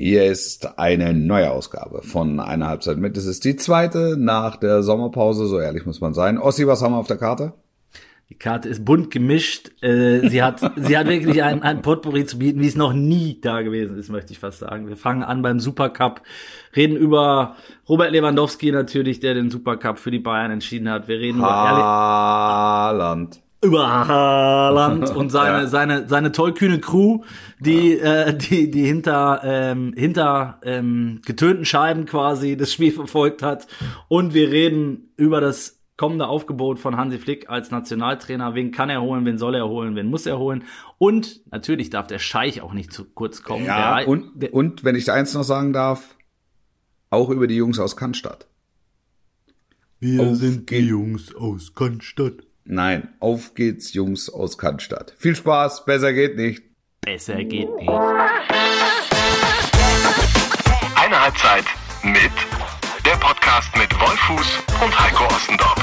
[0.00, 3.18] Hier ist eine neue Ausgabe von einer Halbzeit mit.
[3.18, 6.38] Es ist die zweite nach der Sommerpause, so ehrlich muss man sein.
[6.38, 7.52] Ossi, was haben wir auf der Karte?
[8.30, 9.72] Die Karte ist bunt gemischt.
[9.82, 13.42] Äh, sie hat, sie hat wirklich ein, ein Potpourri zu bieten, wie es noch nie
[13.42, 14.88] da gewesen ist, möchte ich fast sagen.
[14.88, 16.22] Wir fangen an beim Supercup,
[16.74, 17.56] reden über
[17.86, 21.08] Robert Lewandowski natürlich, der den Supercup für die Bayern entschieden hat.
[21.08, 25.66] Wir reden über Haaland über Haaland und seine ja.
[25.66, 27.20] seine seine tollkühne Crew,
[27.58, 28.24] die ja.
[28.24, 33.66] äh, die die hinter ähm, hinter ähm, getönten Scheiben quasi das Spiel verfolgt hat
[34.08, 38.54] und wir reden über das kommende Aufgebot von Hansi Flick als Nationaltrainer.
[38.54, 40.64] Wen kann er holen, wen soll er holen, wen muss er holen?
[40.96, 43.66] Und natürlich darf der Scheich auch nicht zu kurz kommen.
[43.66, 46.16] Ja, der, und, der, und wenn ich eins noch sagen darf,
[47.10, 48.46] auch über die Jungs aus Cannstatt.
[49.98, 52.46] Wir Auf sind die Jungs aus Cannstatt.
[52.72, 55.12] Nein, auf geht's, Jungs aus Cannstatt.
[55.18, 56.62] Viel Spaß, besser geht nicht.
[57.00, 57.88] Besser geht nicht.
[60.94, 61.64] Eine Halbzeit
[62.04, 62.30] mit
[63.04, 65.74] der Podcast mit Wolfuß und Heiko Ostendorf.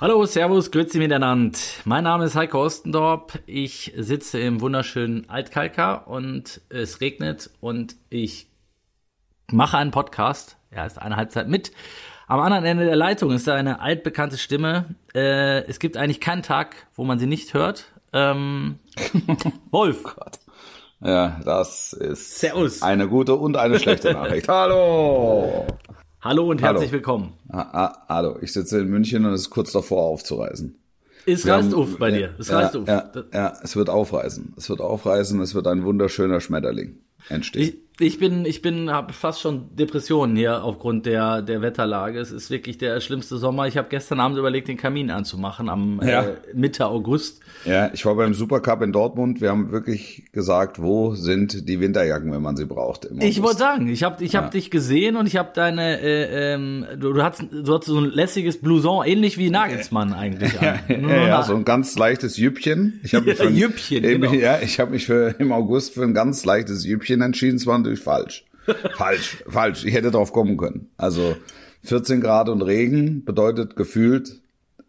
[0.00, 1.56] Hallo, Servus, Grüezi miteinander.
[1.84, 3.38] Mein Name ist Heiko Ostendorp.
[3.46, 8.47] Ich sitze im wunderschönen Altkalker und es regnet und ich
[9.52, 11.72] mache einen Podcast ja, ist eine Halbzeit mit.
[12.26, 14.94] Am anderen Ende der Leitung ist da eine altbekannte Stimme.
[15.14, 17.86] Äh, es gibt eigentlich keinen Tag, wo man sie nicht hört.
[18.12, 18.78] Ähm,
[19.70, 20.02] Wolf.
[20.04, 20.38] Oh Gott.
[21.00, 22.82] Ja, das ist Servus.
[22.82, 24.48] eine gute und eine schlechte Nachricht.
[24.48, 25.66] Hallo.
[26.20, 26.92] Hallo und herzlich Hallo.
[26.92, 27.32] willkommen.
[27.48, 30.76] Ah, ah, hallo, ich sitze in München und es ist kurz davor aufzureisen.
[31.24, 32.34] Es Wir reißt haben, auf bei dir.
[32.38, 32.88] Es ja, reißt auf.
[32.88, 34.54] Ja, ja, es wird aufreißen.
[34.56, 35.40] Es wird aufreißen.
[35.40, 37.62] Es wird ein wunderschöner Schmetterling entstehen.
[37.62, 42.20] Ich, ich bin, ich bin, habe fast schon Depressionen hier aufgrund der der Wetterlage.
[42.20, 43.66] Es ist wirklich der schlimmste Sommer.
[43.66, 46.22] Ich habe gestern Abend überlegt, den Kamin anzumachen am ja.
[46.22, 47.40] äh, Mitte August.
[47.64, 49.40] Ja, ich war beim Supercup in Dortmund.
[49.40, 53.08] Wir haben wirklich gesagt, wo sind die Winterjacken, wenn man sie braucht.
[53.18, 54.42] Ich wollte sagen, ich habe ich ja.
[54.42, 57.98] hab dich gesehen und ich habe deine, äh, ähm, du, du hast, du hast so
[57.98, 60.52] ein lässiges Blouson, ähnlich wie Nagelsmann eigentlich.
[60.60, 63.00] ja, ja, ja, so ein ganz leichtes Jüppchen.
[63.02, 64.32] Ich habe mich für ein, Jüppchen, genau.
[64.32, 67.56] ja, ich habe mich für im August für ein ganz leichtes Jüppchen entschieden.
[67.56, 68.44] Es war natürlich falsch.
[68.96, 69.84] falsch, falsch.
[69.84, 70.90] Ich hätte drauf kommen können.
[70.96, 71.36] Also
[71.84, 74.40] 14 Grad und Regen bedeutet gefühlt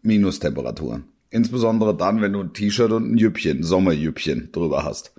[0.02, 1.04] Minustemperaturen.
[1.30, 5.12] Insbesondere dann, wenn du ein T-Shirt und ein Jüppchen, Sommerjüppchen drüber hast.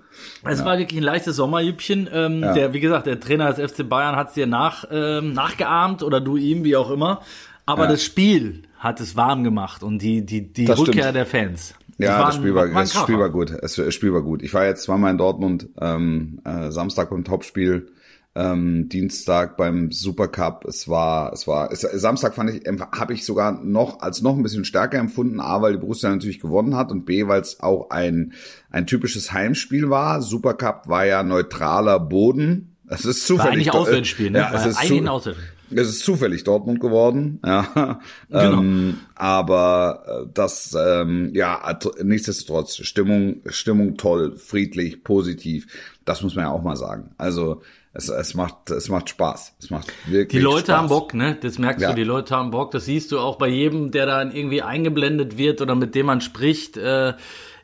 [0.44, 0.64] Es ja.
[0.66, 2.08] war wirklich ein leichtes Sommerjüppchen.
[2.12, 2.52] Ähm, ja.
[2.52, 6.20] Der, wie gesagt, der Trainer des FC Bayern hat es dir nach, ähm, nachgeahmt oder
[6.20, 7.22] du ihm, wie auch immer.
[7.64, 7.90] Aber ja.
[7.90, 11.16] das Spiel hat es warm gemacht und die, die, die Rückkehr stimmt.
[11.16, 11.74] der Fans.
[12.02, 13.56] Ja, das, das Spiel war, das Spiel war gut.
[13.60, 14.42] Das Spiel war gut.
[14.42, 17.92] Ich war jetzt zweimal in Dortmund, ähm, äh, Samstag beim Topspiel,
[18.34, 20.64] ähm, Dienstag beim Supercup.
[20.66, 22.62] Es war, es war, es, Samstag fand ich,
[22.92, 25.40] habe ich sogar noch als noch ein bisschen stärker empfunden.
[25.40, 28.32] A, weil die Borussia natürlich gewonnen hat und B, weil es auch ein
[28.70, 30.22] ein typisches Heimspiel war.
[30.22, 32.76] Supercup war ja neutraler Boden.
[32.88, 33.44] Es ist zufällig.
[33.44, 34.38] War eigentlich Auswärtsspiel, ne?
[34.38, 35.52] Ja, es ist Auswärtsspiel.
[35.74, 37.98] Es ist zufällig Dortmund geworden, ja.
[38.28, 38.60] Genau.
[38.60, 45.68] Ähm, aber äh, das, ähm, ja, nichtsdestotrotz, Stimmung, Stimmung toll, friedlich, positiv.
[46.04, 47.14] Das muss man ja auch mal sagen.
[47.18, 47.62] Also
[47.94, 49.54] es, es macht, es macht Spaß.
[49.60, 50.76] Es macht wirklich Die Leute Spaß.
[50.76, 51.38] haben Bock, ne?
[51.40, 51.90] Das merkst ja.
[51.90, 52.72] du, die Leute haben Bock.
[52.72, 56.20] Das siehst du auch bei jedem, der dann irgendwie eingeblendet wird oder mit dem man
[56.20, 56.76] spricht.
[56.76, 57.12] Äh,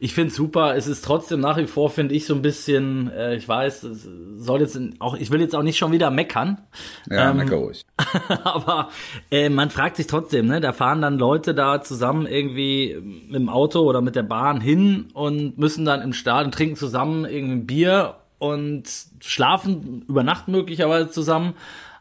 [0.00, 0.76] ich finde super.
[0.76, 3.86] Es ist trotzdem nach wie vor, finde ich, so ein bisschen, äh, ich weiß,
[4.36, 6.58] soll jetzt auch, ich will jetzt auch nicht schon wieder meckern.
[7.10, 7.84] Ja, ähm, mecker ruhig.
[8.44, 8.90] aber
[9.30, 10.60] äh, man fragt sich trotzdem, ne?
[10.60, 15.08] Da fahren dann Leute da zusammen irgendwie mit dem Auto oder mit der Bahn hin
[15.14, 18.84] und müssen dann im Stadion trinken zusammen irgendwie ein Bier und
[19.20, 21.54] schlafen über Nacht möglicherweise zusammen,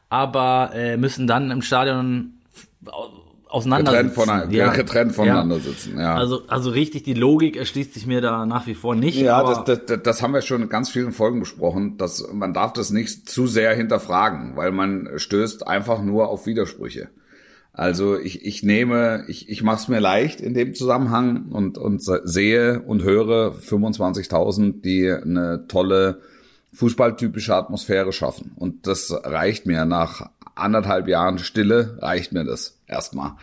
[0.09, 2.33] aber äh, müssen dann im Stadion
[3.49, 4.71] auseinander getrennt, von, ja.
[4.71, 5.61] getrennt voneinander ja.
[5.61, 5.99] sitzen.
[5.99, 6.15] Ja.
[6.15, 9.17] Also, also richtig, die Logik erschließt sich mir da nach wie vor nicht.
[9.17, 11.97] Ja, das, das, das haben wir schon in ganz vielen Folgen besprochen.
[11.97, 17.09] Dass man darf das nicht zu sehr hinterfragen, weil man stößt einfach nur auf Widersprüche.
[17.77, 22.01] Also ich, ich nehme, ich, ich mache es mir leicht in dem Zusammenhang und, und
[22.01, 26.19] sehe und höre 25.000, die eine tolle
[26.73, 28.53] fußballtypische Atmosphäre schaffen.
[28.55, 33.33] Und das reicht mir nach anderthalb Jahren Stille, reicht mir das erstmal,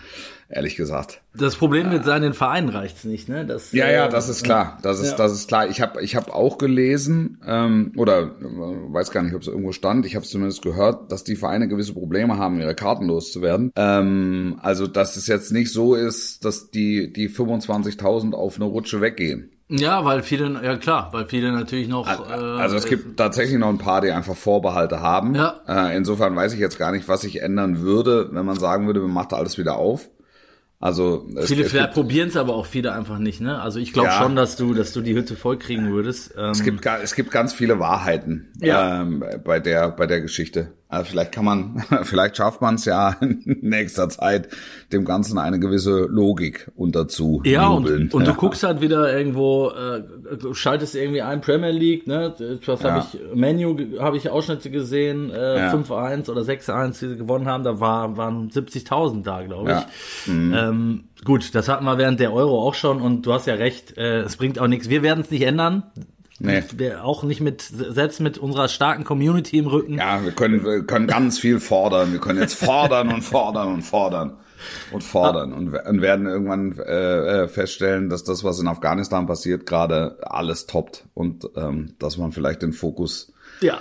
[0.54, 1.20] ehrlich gesagt.
[1.34, 3.44] Das Problem mit seinen Vereinen reicht's nicht, ne?
[3.44, 4.78] Das, ja, ja, äh, das ist klar.
[4.82, 5.16] Das ist, ja.
[5.16, 5.68] das ist klar.
[5.68, 9.72] Ich habe, ich habe auch gelesen ähm, oder äh, weiß gar nicht, ob es irgendwo
[9.72, 10.06] stand.
[10.06, 13.72] Ich habe zumindest gehört, dass die Vereine gewisse Probleme haben, ihre Karten loszuwerden.
[13.76, 19.00] Ähm, also, dass es jetzt nicht so ist, dass die die 25.000 auf eine Rutsche
[19.00, 19.50] weggehen.
[19.68, 22.06] Ja, weil viele, ja klar, weil viele natürlich noch.
[22.06, 25.34] Also, also es gibt tatsächlich noch ein paar, die einfach Vorbehalte haben.
[25.34, 25.60] Ja.
[25.66, 29.00] Äh, insofern weiß ich jetzt gar nicht, was sich ändern würde, wenn man sagen würde,
[29.00, 30.10] man macht alles wieder auf.
[30.84, 33.58] Also Viele vielleicht probieren es aber auch viele einfach nicht, ne?
[33.58, 34.18] Also ich glaube Ja.
[34.18, 36.34] schon, dass du, dass du die Hütte voll kriegen würdest.
[36.36, 39.00] Ähm, es gibt es gibt ganz viele Wahrheiten Ja.
[39.00, 40.72] ähm, bei der bei der Geschichte.
[40.88, 44.48] Also vielleicht kann man, vielleicht schafft man es ja in nächster Zeit,
[44.92, 47.42] dem Ganzen eine gewisse Logik unterzu.
[47.44, 48.02] Ja, jubeln.
[48.02, 48.32] und, und ja.
[48.32, 50.02] du guckst halt wieder irgendwo, äh,
[50.52, 52.34] schaltest irgendwie ein Premier League, ne?
[52.66, 52.90] Was Ja.
[52.92, 55.72] habe ich, Menu habe ich Ausschnitte gesehen, äh, Ja.
[55.74, 59.76] 5-1 oder 6-1, die sie gewonnen haben, da war, waren 70.000 da, glaube ich.
[60.28, 60.32] Ja.
[60.32, 60.54] Mhm.
[60.54, 63.96] Ähm, gut, das hatten wir während der Euro auch schon und du hast ja recht,
[63.96, 64.88] äh, es bringt auch nichts.
[64.88, 65.82] Wir werden es nicht ändern.
[66.46, 66.62] Nee.
[66.76, 69.94] Wir auch nicht mit, selbst mit unserer starken Community im Rücken.
[69.98, 72.12] Ja, wir können, wir können ganz viel fordern.
[72.12, 74.34] Wir können jetzt fordern und fordern und fordern
[74.92, 79.66] und fordern und, und werden irgendwann äh, äh, feststellen, dass das, was in Afghanistan passiert,
[79.66, 83.80] gerade alles toppt und ähm, dass man vielleicht den Fokus Ja.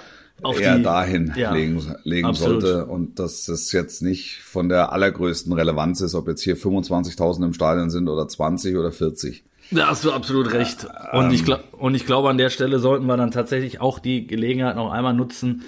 [0.59, 2.61] Eher die- dahin ja, legen, legen absolut.
[2.63, 7.45] sollte und dass es jetzt nicht von der allergrößten Relevanz ist, ob jetzt hier 25.000
[7.45, 9.45] im Stadion sind oder 20 oder 40.
[9.73, 10.87] Da hast du absolut recht.
[11.13, 14.27] Und ich, glaub, und ich glaube, an der Stelle sollten wir dann tatsächlich auch die
[14.27, 15.63] Gelegenheit noch einmal nutzen,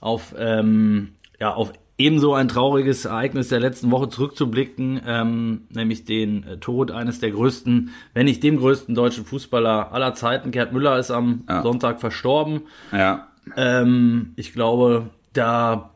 [0.00, 1.10] auf, ähm,
[1.40, 6.92] ja, auf ebenso ein trauriges Ereignis der letzten Woche zurückzublicken, ähm, nämlich den äh, Tod
[6.92, 10.52] eines der größten, wenn nicht dem größten deutschen Fußballer aller Zeiten.
[10.52, 11.62] Gerd Müller ist am Ja.
[11.62, 12.62] Sonntag verstorben.
[12.92, 13.26] Ja,
[13.56, 15.90] Ähm, ich glaube, da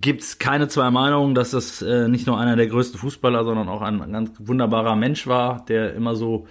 [0.00, 3.82] gibt's keine zwei Meinungen, dass das äh, nicht nur einer der größten Fußballer, sondern auch
[3.82, 6.46] ein ganz wunderbarer Mensch war, der immer so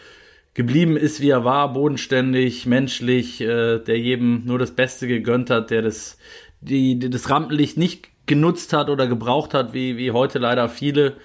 [0.53, 5.69] geblieben ist, wie er war, bodenständig, menschlich, äh, der jedem nur das Beste gegönnt hat,
[5.69, 6.17] der das,
[6.61, 11.15] die, die das Rampenlicht nicht genutzt hat oder gebraucht hat, wie, wie heute leider viele.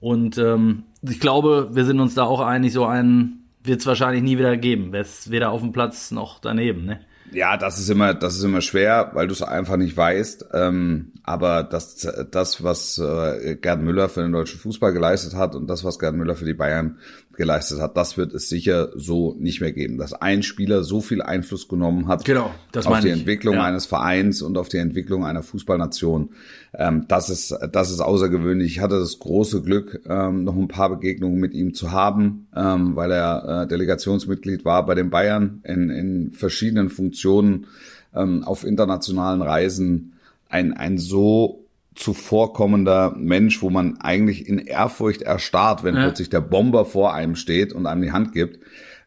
[0.00, 4.22] Und ähm, ich glaube, wir sind uns da auch einig, so einen wird es wahrscheinlich
[4.22, 4.92] nie wieder geben.
[4.92, 6.84] Weder auf dem Platz noch daneben.
[6.84, 7.00] Ne?
[7.32, 10.46] Ja, das ist immer, das ist immer schwer, weil du es einfach nicht weißt.
[10.52, 15.66] Ähm, aber das, das, was äh, Gerd Müller für den deutschen Fußball geleistet hat und
[15.66, 16.98] das, was Gerd Müller für die Bayern
[17.36, 19.98] geleistet hat, das wird es sicher so nicht mehr geben.
[19.98, 23.12] Dass ein Spieler so viel Einfluss genommen hat Genau, das auf die ich.
[23.14, 23.64] Entwicklung Ja.
[23.64, 26.30] eines Vereins und auf die Entwicklung einer Fußballnation,
[26.74, 28.72] ähm, das ist, das ist außergewöhnlich.
[28.76, 32.96] Ich hatte das große Glück, ähm, noch ein paar Begegnungen mit ihm zu haben, ähm,
[32.96, 37.66] weil er äh, Delegationsmitglied war bei den Bayern in, in verschiedenen Funktionen
[38.14, 40.12] ähm, auf internationalen Reisen.
[40.48, 41.63] Ein, ein so
[41.94, 46.02] zuvorkommender Mensch, wo man eigentlich in Ehrfurcht erstarrt, wenn Ja.
[46.04, 48.58] plötzlich der Bomber vor einem steht und einem die Hand gibt.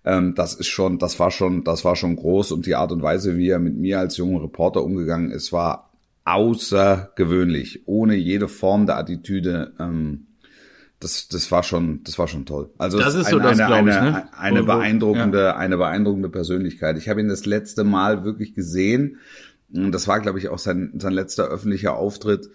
[0.06, 3.02] Ähm, das ist schon, das war schon, das war schon groß und die Art und
[3.02, 5.92] Weise, wie er mit mir als junger Reporter umgegangen ist, war
[6.24, 9.74] außergewöhnlich, ohne jede Form der Attitüde.
[9.80, 10.24] Ähm,
[11.00, 12.72] das, das war schon, das war schon toll.
[12.80, 14.30] Also Das ist so das, eine, glaub ich, eine, ne?
[14.38, 16.98] eine Wo- wo- beeindruckende, eine beeindruckende Persönlichkeit.
[16.98, 19.18] Ich habe ihn das letzte Mal wirklich gesehen.
[19.72, 22.50] Und Das war, glaube ich, auch sein, sein letzter öffentlicher Auftritt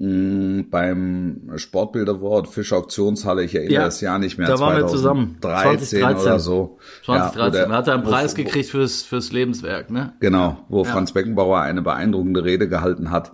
[0.00, 3.44] mh, beim Sportbild Award, Fischer Auktionshalle.
[3.44, 4.48] Ich erinnere Ja, das Jahr nicht mehr.
[4.48, 5.36] da waren wir zusammen.
[5.40, 6.26] 2013 2013.
[6.32, 6.78] oder so.
[7.04, 7.60] 2013.
[7.62, 10.14] Ja, da hat er einen Preis wo- gekriegt fürs, fürs Lebenswerk, ne?
[10.20, 10.90] Genau, wo Ja.
[10.90, 13.32] Franz Beckenbauer eine beeindruckende Rede gehalten hat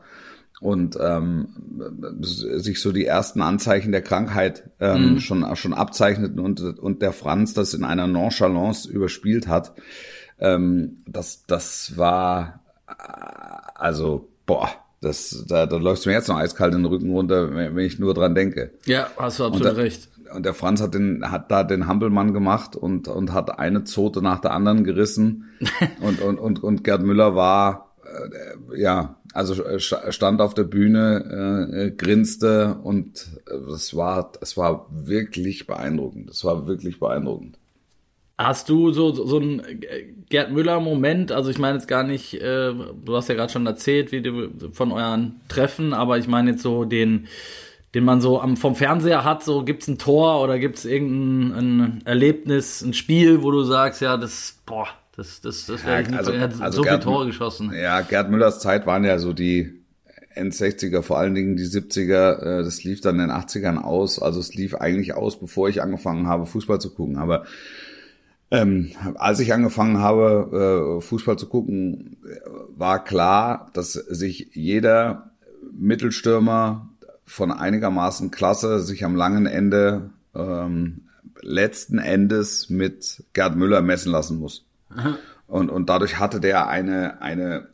[0.60, 1.48] und ähm,
[2.20, 5.20] sich so die ersten Anzeichen der Krankheit ähm, Mhm.
[5.20, 9.72] schon schon abzeichneten und und der Franz das in einer Nonchalance überspielt hat.
[10.40, 12.60] Ähm, das das war
[13.74, 14.70] also boah,
[15.00, 18.34] das da, da läuft mir jetzt noch eiskalt den Rücken runter, wenn, ich nur dran
[18.34, 18.72] denke.
[18.86, 20.08] Ja, hast du absolut Und da- recht.
[20.34, 24.22] Und der Franz hat den, hat da den Hampelmann gemacht und, und hat eine Zote
[24.22, 25.44] nach der anderen gerissen.
[26.00, 30.64] und, und, und, und Gerd Müller war, äh, ja, also äh, sta- stand auf der
[30.64, 36.28] Bühne, äh, äh, grinste und äh, das war, das war wirklich beeindruckend.
[36.30, 37.56] Das war wirklich beeindruckend.
[38.38, 39.62] Hast du so, so, so einen
[40.28, 41.32] Gerd Müller-Moment?
[41.32, 44.50] Also ich meine jetzt gar nicht, äh, du hast ja gerade schon erzählt, wie du
[44.72, 47.28] von euren Treffen, aber ich meine jetzt so den,
[47.94, 52.02] den man so am, vom Fernseher hat, so gibt's ein Tor oder gibt's irgendein ein
[52.04, 56.18] Erlebnis, ein Spiel, wo du sagst, ja, das, boah, das, das, das wäre ich nicht,
[56.18, 57.72] also- er hat also so viele Gerd- Tore geschossen.
[57.74, 59.72] Ja, Gerd Müllers Zeit waren ja so die
[60.34, 62.58] End-60er, vor allen Dingen die 70er.
[62.60, 64.20] Äh, das lief dann in den 80ern aus.
[64.20, 67.16] Also es lief eigentlich aus, bevor ich angefangen habe, Fußball zu gucken.
[67.16, 67.46] Aber
[68.50, 72.16] ähm, als ich angefangen habe, äh, Fußball zu gucken,
[72.76, 75.30] war klar, dass sich jeder
[75.72, 76.88] Mittelstürmer
[77.24, 81.02] von einigermaßen Klasse sich am langen Ende ähm,
[81.42, 84.64] letzten Endes mit Gerd Müller messen lassen muss.
[85.46, 87.68] Und, und dadurch hatte der eine, eine,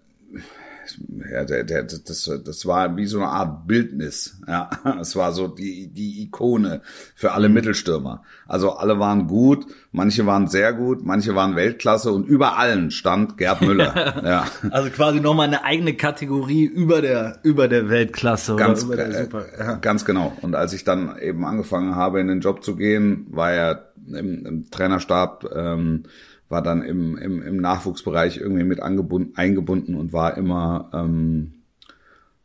[1.30, 4.40] ja, der, der, das, das war wie so eine Art Bildnis.
[4.46, 4.70] Ja,
[5.00, 6.82] es war so die, die Ikone
[7.14, 8.22] für alle Mittelstürmer.
[8.46, 13.38] Also alle waren gut, manche waren sehr gut, manche waren Weltklasse und über allen stand
[13.38, 14.22] Gerd Müller.
[14.24, 14.46] ja.
[14.70, 19.08] Also quasi nochmal eine eigene Kategorie über der, über der Weltklasse Ganz, oder über der
[19.08, 19.44] äh, Super.
[19.58, 20.36] äh, ganz genau.
[20.42, 24.46] Und als ich dann eben angefangen habe, in den Job zu gehen, war er im,
[24.46, 26.04] im Trainerstab, ähm,
[26.52, 31.54] war dann im, im, im Nachwuchsbereich irgendwie mit angebunden, eingebunden und war immer ähm,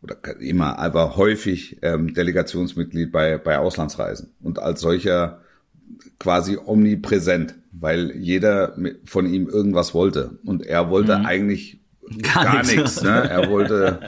[0.01, 5.41] oder immer, aber häufig ähm, Delegationsmitglied bei, bei Auslandsreisen und als solcher
[6.19, 12.21] quasi omnipräsent, weil jeder von ihm irgendwas wollte und er wollte eigentlich Mhm.
[12.21, 13.01] Gar gar, nichts.
[13.01, 13.29] Ne?
[13.29, 13.99] Er wollte,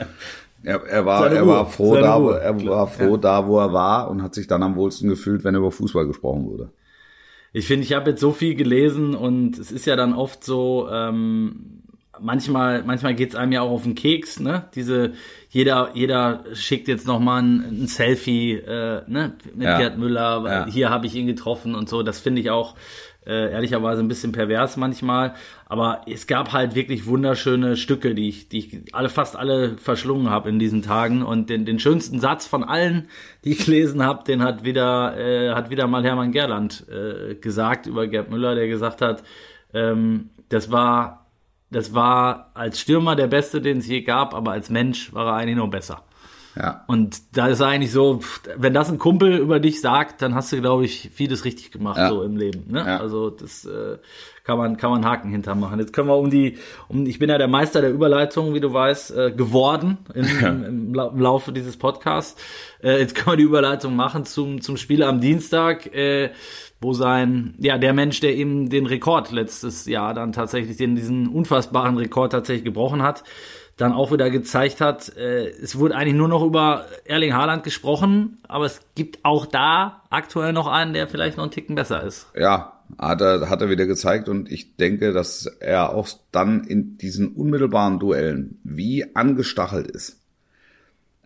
[0.62, 3.58] er, er war, Seine er war froh seine da, Ruhe, er war froh da, wo
[3.58, 6.70] er war und hat sich dann am wohlsten gefühlt, wenn über Fußball gesprochen wurde.
[7.52, 10.88] Ich finde, ich habe jetzt so viel gelesen und es ist ja dann oft so,
[10.90, 11.82] ähm,
[12.20, 14.64] manchmal, manchmal geht's einem ja auch auf den Keks, ne?
[14.74, 15.14] Diese,
[15.48, 19.78] jeder, jeder schickt jetzt noch mal ein, ein Selfie, äh, ne, mit Ja.
[19.78, 20.66] Gerd Müller, Ja.
[20.66, 22.02] hier habe ich ihn getroffen und so.
[22.02, 22.76] Das finde ich auch
[23.26, 25.34] äh, ehrlicherweise ein bisschen pervers manchmal.
[25.66, 30.30] Aber es gab halt wirklich wunderschöne Stücke, die ich, die ich alle fast alle verschlungen
[30.30, 31.22] habe in diesen Tagen.
[31.22, 33.08] Und den, den schönsten Satz von allen,
[33.44, 37.86] die ich gelesen habe, den hat wieder, äh, hat wieder mal Hermann Gerland äh, gesagt
[37.86, 39.22] über Gerd Müller, der gesagt hat,
[39.72, 41.26] ähm, das war,
[41.70, 45.34] das war als Stürmer der Beste, den es je gab, aber als Mensch war er
[45.34, 46.02] eigentlich noch besser.
[46.56, 46.84] Ja.
[46.88, 48.20] Und da ist eigentlich so,
[48.56, 51.98] wenn das ein Kumpel über dich sagt, dann hast du, glaube ich, vieles richtig gemacht
[51.98, 52.08] Ja.
[52.08, 52.64] so im Leben.
[52.72, 52.80] Ne?
[52.80, 52.96] Ja.
[52.98, 53.98] Also das äh,
[54.42, 55.78] kann man kann man Haken hintermachen.
[55.78, 58.72] Jetzt können wir um die, um ich bin ja der Meister der Überleitung, wie du
[58.72, 62.34] weißt, äh, geworden im, im, im Lau- im Laufe dieses Podcasts.
[62.82, 65.86] Äh, jetzt können wir die Überleitung machen zum zum Spiel am Dienstag.
[65.94, 66.30] Äh,
[66.80, 71.28] wo sein, ja, der Mensch, der eben den Rekord letztes Jahr dann tatsächlich, den, diesen
[71.28, 73.22] unfassbaren Rekord tatsächlich gebrochen hat,
[73.76, 78.38] dann auch wieder gezeigt hat, äh, es wurde eigentlich nur noch über Erling Haaland gesprochen,
[78.46, 82.28] aber es gibt auch da aktuell noch einen, der vielleicht noch einen Ticken besser ist.
[82.34, 86.98] ja, hat er, hat er wieder gezeigt und ich denke, dass er auch dann in
[86.98, 90.19] diesen unmittelbaren Duellen wie angestachelt ist,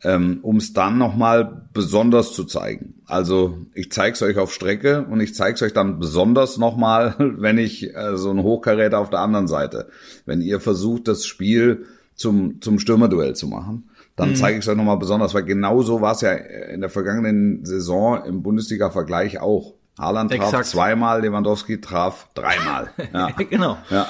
[0.05, 3.03] ähm, um es dann nochmal besonders zu zeigen.
[3.07, 7.15] Also ich zeige es euch auf Strecke und ich zeige es euch dann besonders nochmal,
[7.19, 9.89] wenn ich äh, so ein Hochkaräter auf der anderen Seite,
[10.27, 13.89] wenn ihr versucht, das Spiel zum, zum Stürmerduell zu machen.
[14.17, 16.91] Dann zeige ich es euch nochmal besonders, weil genau so war es ja in der
[16.91, 19.75] vergangenen Saison im Bundesliga-Vergleich auch.
[19.99, 20.67] Haaland traf Exakt.
[20.67, 22.91] zweimal, Lewandowski traf dreimal.
[23.13, 23.31] Ja.
[23.31, 23.79] genau.
[23.91, 24.07] ja.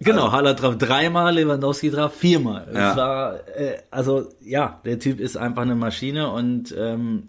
[0.00, 2.68] Genau, Haaland traf dreimal, Lewandowski traf viermal.
[2.72, 2.96] Ja.
[2.96, 7.28] war, äh, also ja, der Typ ist einfach eine Maschine und ähm,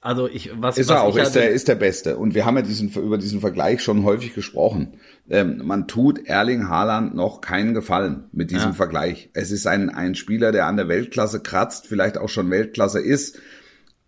[0.00, 2.16] also ich was Ist was er auch, ich ist der, ist der Beste.
[2.16, 4.94] Und wir haben ja diesen, über diesen Vergleich schon häufig gesprochen.
[5.30, 8.74] Ähm, man tut Erling Haaland noch keinen Gefallen mit diesem Ja.
[8.74, 9.30] Vergleich.
[9.32, 13.38] Es ist ein, ein Spieler, der an der Weltklasse kratzt, vielleicht auch schon Weltklasse ist.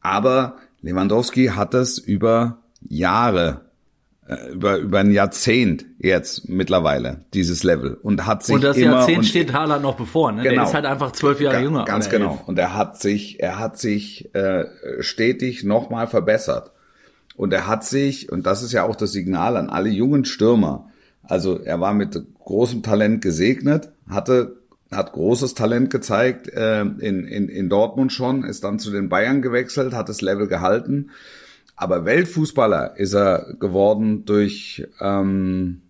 [0.01, 3.64] Aber Lewandowski hat es über Jahre,
[4.53, 7.95] über, über ein Jahrzehnt jetzt mittlerweile, dieses Level.
[7.95, 10.43] Und hat sich und das immer Jahrzehnt und steht Haaland noch bevor, ne?
[10.43, 10.65] Der Genau.
[10.65, 11.85] ist halt einfach zwölf Jahre Ga- jünger.
[11.85, 12.33] Ganz genau.
[12.33, 12.41] elf.
[12.49, 14.65] Und er hat sich, er hat sich äh,
[15.01, 16.73] stetig nochmal verbessert.
[17.37, 20.89] Und er hat sich, und das ist ja auch das Signal an alle jungen Stürmer,
[21.23, 24.57] also er war mit großem Talent gesegnet, hatte
[24.91, 29.43] hat großes Talent gezeigt äh, in, in, in Dortmund schon, ist dann zu den Bayern
[29.43, 31.11] gewechselt, hat das Level gehalten.
[31.77, 35.83] Aber Weltfußballer ist er geworden durch ähm,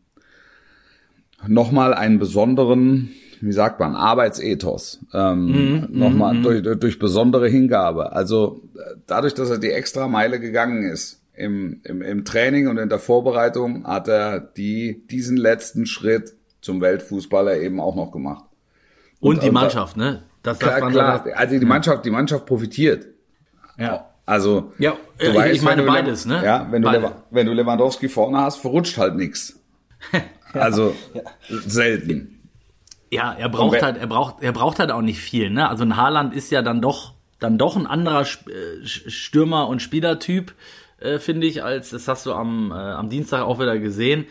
[1.47, 3.11] nochmal einen besonderen,
[3.41, 5.01] wie sagt man, Arbeitsethos.
[5.13, 8.13] Ähm, nochmal durch, durch, durch besondere Hingabe.
[8.13, 12.79] Also äh, dadurch, dass er die extra Meile gegangen ist im, im, im Training und
[12.79, 18.45] in der Vorbereitung, hat er die, diesen letzten Schritt zum Weltfußballer eben auch noch gemacht.
[19.21, 20.23] Und, die und da- Mannschaft, ne?
[20.43, 21.25] Das Klar, klar.
[21.35, 23.07] Also die Mannschaft, die Mannschaft profitiert.
[23.79, 24.11] Ja.
[24.27, 26.43] Also Ja, du ich- weißt, ich meine du Le- beides, ne?
[26.45, 27.13] Ja, wenn du, Beide.
[27.31, 29.59] Wenn du Lewandowski vorne hast, verrutscht halt nix.
[30.55, 30.95] Also
[31.49, 32.49] selten.
[33.11, 35.69] Ja, er braucht halt, er braucht, er braucht halt auch nicht viel, ne?
[35.69, 40.55] Also ein Haaland ist ja dann doch, dann doch ein anderer äh, Stürmer und Spielertyp,
[41.01, 44.27] äh, finde ich, als das hast du am, äh, am Dienstag auch wieder gesehen.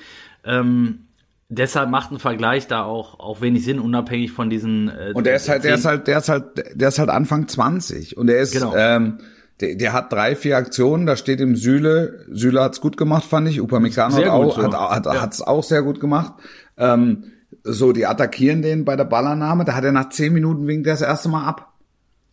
[0.45, 1.07] Ähm,
[1.49, 4.87] deshalb macht ein Vergleich da auch, auch wenig Sinn, unabhängig von diesen.
[4.89, 7.47] Äh, Und der ist halt, der ist halt, der ist halt, der ist halt Anfang
[7.49, 8.73] 20 und der ist, Genau.
[8.75, 9.17] ähm,
[9.63, 13.47] der, der hat drei, vier Aktionen, da steht im Süle, Süle hat's gut gemacht, fand
[13.47, 14.63] ich, Upamecano hat auch, so.
[14.63, 15.21] hat, hat, Ja.
[15.21, 16.33] hat's auch sehr gut gemacht.
[16.77, 17.25] Ähm,
[17.63, 20.93] so, die attackieren den bei der Ballannahme, da hat er nach zehn Minuten winkt er
[20.93, 21.71] das erste Mal ab.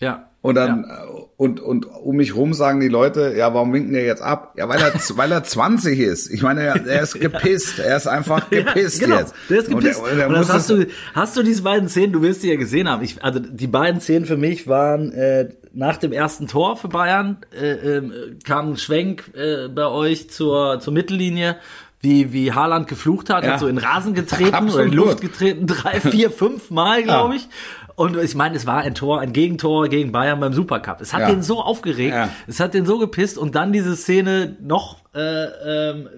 [0.00, 0.26] Ja.
[0.42, 1.04] Und dann, ja.
[1.36, 4.54] und, und um mich rum sagen die Leute, ja, warum winken der jetzt ab?
[4.56, 6.30] Ja, weil er, weil er 20 ist.
[6.30, 7.78] Ich meine, er, er ist gepisst.
[7.78, 9.18] Er ist einfach gepisst ja, genau.
[9.20, 9.34] jetzt.
[9.50, 10.00] Der ist gepisst.
[10.00, 12.48] Und, der, und, der und hast du, hast du diese beiden Szenen, du wirst die
[12.48, 13.02] ja gesehen haben.
[13.04, 17.38] Ich, also, die beiden Szenen für mich waren, äh, nach dem ersten Tor für Bayern,
[17.52, 21.56] äh, äh, kam ein Schwenk, äh, bei euch zur, zur Mittellinie
[22.00, 23.52] wie, wie Haaland geflucht hat, ja.
[23.52, 27.46] hat so in Rasen getreten oder in Luft getreten, drei, vier, fünf Mal, glaube ich.
[27.94, 31.02] Und ich meine, es war ein Tor, ein Gegentor gegen Bayern beim Supercup.
[31.02, 31.26] Es hat ja.
[31.26, 36.08] den so aufgeregt, es hat den so gepisst und dann diese Szene noch äh, ähm,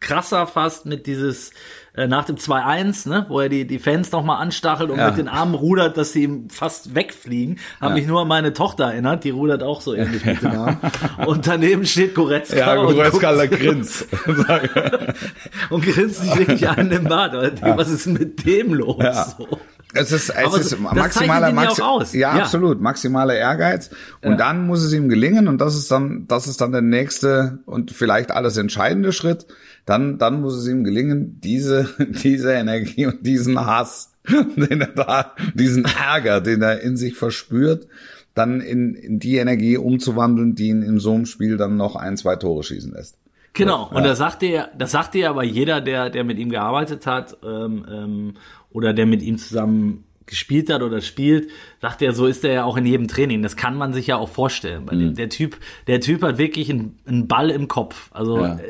[0.00, 1.50] krasser fast mit dieses
[1.96, 5.08] äh, nach dem 2-1, ne, wo er die, die Fans nochmal anstachelt und ja.
[5.08, 7.60] mit den Armen rudert, dass sie ihm fast wegfliegen.
[7.80, 8.00] Habe ja.
[8.00, 10.78] mich nur an meine Tochter erinnert, die rudert auch so ähnlich mit den Armen.
[11.26, 12.56] Und daneben steht Goretzka.
[12.56, 14.06] Ja, Goretzka und grinst.
[15.70, 17.60] und grinst sich wirklich an Bad.
[17.60, 17.76] Ja.
[17.76, 18.96] Was ist mit dem los?
[19.38, 19.58] So.
[19.94, 21.80] Es ist, es Aber ist maximaler, Maxi
[22.18, 23.90] ja, ja, absolut, maximaler Ehrgeiz.
[24.22, 24.36] Und ja.
[24.36, 27.92] dann muss es ihm gelingen, und das ist dann, das ist dann der nächste und
[27.92, 29.46] vielleicht alles entscheidende Schritt.
[29.86, 35.32] Dann, dann muss es ihm gelingen, diese, diese Energie und diesen Hass, den er da,
[35.54, 37.86] diesen Ärger, den er in sich verspürt,
[38.34, 42.16] dann in, in die Energie umzuwandeln, die ihn in so einem Spiel dann noch ein,
[42.16, 43.16] zwei Tore schießen lässt.
[43.52, 43.96] Genau, ja.
[43.96, 47.36] und das sagte er, das sagte er aber jeder, der, der mit ihm gearbeitet hat,
[47.44, 48.34] ähm, ähm,
[48.72, 51.50] oder der mit ihm zusammen gespielt hat oder spielt,
[51.80, 53.42] sagt er, so ist er ja auch in jedem Training.
[53.42, 54.82] Das kann man sich ja auch vorstellen.
[54.86, 55.14] Weil mhm.
[55.14, 58.10] der Typ, der Typ hat wirklich einen, einen Ball im Kopf.
[58.12, 58.54] Also ja.
[58.54, 58.62] äh,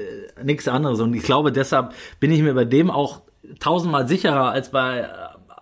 [0.45, 1.01] nichts anderes.
[1.01, 3.23] Und ich glaube, deshalb bin ich mir bei dem auch
[3.61, 5.09] tausendmal sicherer als bei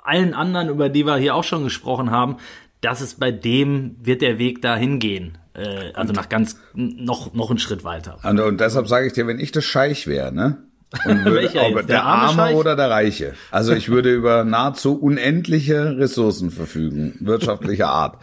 [0.03, 2.37] allen anderen, über die wir hier auch schon gesprochen haben,
[2.81, 5.39] dass es bei dem wird der Weg dahin gehen.
[5.55, 8.19] Äh, also nach ganz noch noch einen Schritt weiter.
[8.23, 10.65] Und, und deshalb sage ich dir, wenn ich das Scheich wäre, ne?
[11.07, 13.33] Und würde, der, der Arme, Arme oder der Reiche.
[13.51, 18.19] Also ich würde über nahezu unendliche Ressourcen verfügen, wirtschaftlicher Art.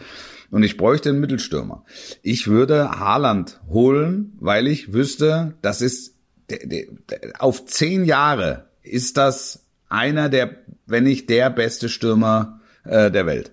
[0.52, 1.84] Und ich bräuchte einen Mittelstürmer.
[2.22, 6.14] Ich würde Haaland holen, weil ich wüsste, das ist
[7.38, 13.52] auf zehn Jahre ist das einer der, wenn nicht der beste Stürmer äh, der Welt.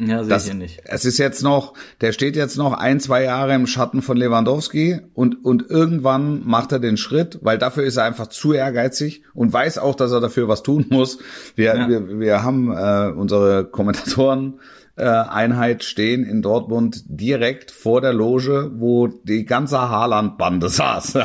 [0.00, 0.80] Ja, sehe ich nicht.
[0.84, 5.00] Es ist jetzt noch, der steht jetzt noch ein, zwei Jahre im Schatten von Lewandowski
[5.12, 9.52] und, und irgendwann macht er den Schritt, weil dafür ist er einfach zu ehrgeizig und
[9.52, 11.18] weiß auch, dass er dafür was tun muss.
[11.56, 11.88] Wir, ja.
[11.88, 14.60] wir, wir haben äh, unsere Kommentatoren
[15.04, 21.18] Einheit stehen in Dortmund direkt vor der Loge, wo die ganze Haaland-Bande saß.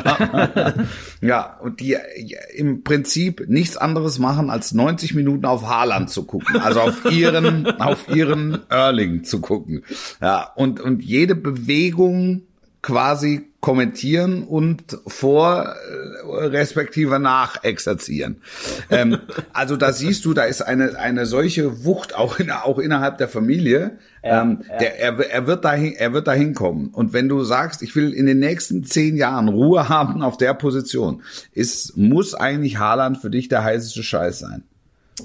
[1.20, 1.96] ja, und die
[2.54, 6.60] im Prinzip nichts anderes machen, als 90 Minuten auf Haaland zu gucken.
[6.60, 9.84] Also auf ihren, auf ihren Erling zu gucken.
[10.20, 12.42] Ja, und, und jede Bewegung
[12.82, 18.42] quasi kommentieren und vor äh, respektive nach exerzieren.
[18.90, 19.20] ähm,
[19.54, 23.26] also da siehst du, da ist eine eine solche Wucht auch in, auch innerhalb der
[23.26, 23.96] Familie.
[24.22, 24.76] Ja, ähm, ja.
[24.76, 26.88] Der, er, er wird dahin er wird dahin kommen.
[26.88, 30.52] Und wenn du sagst, ich will in den nächsten zehn Jahren Ruhe haben auf der
[30.52, 31.22] Position,
[31.52, 34.64] ist muss eigentlich Haaland für dich der heißeste Scheiß sein.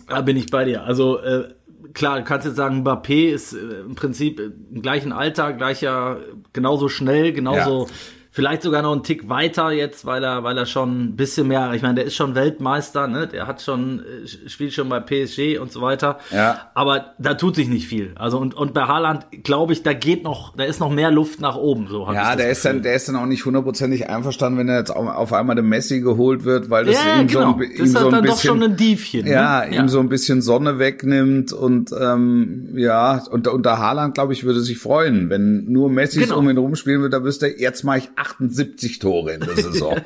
[0.07, 0.83] Da bin ich bei dir.
[0.83, 1.49] Also äh,
[1.93, 6.19] klar, du kannst jetzt sagen, Mbappé ist äh, im Prinzip im gleichen Alter, gleicher,
[6.53, 7.93] genauso schnell, genauso ja.
[8.39, 11.73] Vielleicht sogar noch einen Tick weiter jetzt, weil er, weil er schon ein bisschen mehr,
[11.73, 13.27] ich meine, der ist schon Weltmeister, ne?
[13.27, 16.19] Der hat schon, äh, spielt schon bei PSG und so weiter.
[16.31, 16.69] Ja.
[16.73, 18.13] Aber da tut sich nicht viel.
[18.15, 21.41] Also und, und bei Haaland glaube ich, da geht noch, da ist noch mehr Luft
[21.41, 21.87] nach oben.
[21.89, 24.91] So ja, der ist dann, der ist dann auch nicht hundertprozentig einverstanden, wenn er jetzt
[24.91, 27.41] auf einmal der Messi geholt wird, weil das ja, ihm genau.
[27.41, 29.27] so ein, das ihm so ein dann bisschen, doch schon ein Diefchen.
[29.27, 29.67] Ja, ne?
[29.67, 29.87] ihm ja.
[29.89, 34.61] so ein bisschen Sonne wegnimmt und ähm, ja, und, und der Haaland, glaube ich, würde
[34.61, 36.37] sich freuen, wenn nur Messi genau.
[36.37, 39.97] um ihn rumspielen würde, da wüsste er, jetzt mache ich 78 Tore in der Saison.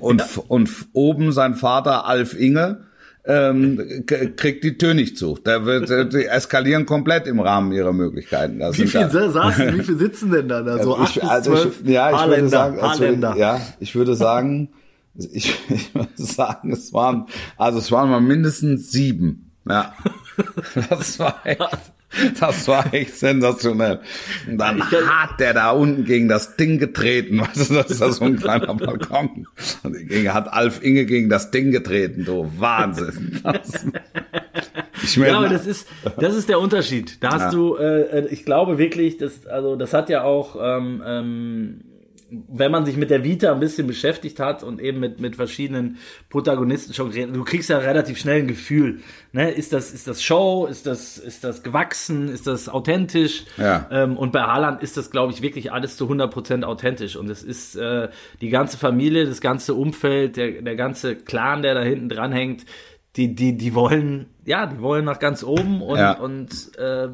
[0.00, 0.42] Und, ja.
[0.48, 2.84] und oben sein Vater Alf Inge
[3.24, 5.38] ähm, kriegt die Tür nicht zu.
[5.42, 8.60] Da wird, die eskalieren komplett im Rahmen ihrer Möglichkeiten.
[8.60, 10.62] Wie viel da, saßen, wie viel sitzen denn da?
[10.62, 14.70] da so also ich, also ich, ja, ich würde sagen, also, ja, ich würde sagen,
[15.14, 19.50] ich, ich würde sagen, es waren, also es waren mal mindestens sieben.
[19.68, 19.92] Ja,
[20.88, 21.60] das war echt.
[22.40, 24.00] Das war echt sensationell.
[24.46, 27.40] Und dann hat der da unten gegen das Ding getreten.
[27.40, 29.46] Weißt du, das ist so ein kleiner Balkon.
[29.82, 32.24] Und gegen, hat Alf Inge gegen das Ding getreten.
[32.24, 33.40] Du Wahnsinn.
[33.42, 33.86] Das,
[35.02, 37.22] ich meine, ja, aber das ist, das ist der Unterschied.
[37.22, 37.50] Da hast ja.
[37.50, 41.80] du, äh, ich glaube wirklich, das, also das hat ja auch ähm, ähm,
[42.30, 45.98] wenn man sich mit der Vita ein bisschen beschäftigt hat und eben mit, mit verschiedenen
[46.28, 49.00] Protagonisten schon geredet, du kriegst ja relativ schnell ein Gefühl,
[49.32, 49.50] ne?
[49.50, 50.66] Ist das, ist das Show?
[50.70, 52.28] Ist das, ist das gewachsen?
[52.28, 53.44] Ist das authentisch?
[53.56, 53.88] Ja.
[53.90, 57.16] Ähm, und bei Haaland ist das, glaube ich, wirklich alles zu 100% authentisch.
[57.16, 58.08] Und es ist äh,
[58.40, 62.64] die ganze Familie, das ganze Umfeld, der, der ganze Clan, der da hinten dran hängt,
[63.16, 66.12] die, die, die wollen, ja, die wollen nach ganz oben und, ja.
[66.12, 67.08] und äh,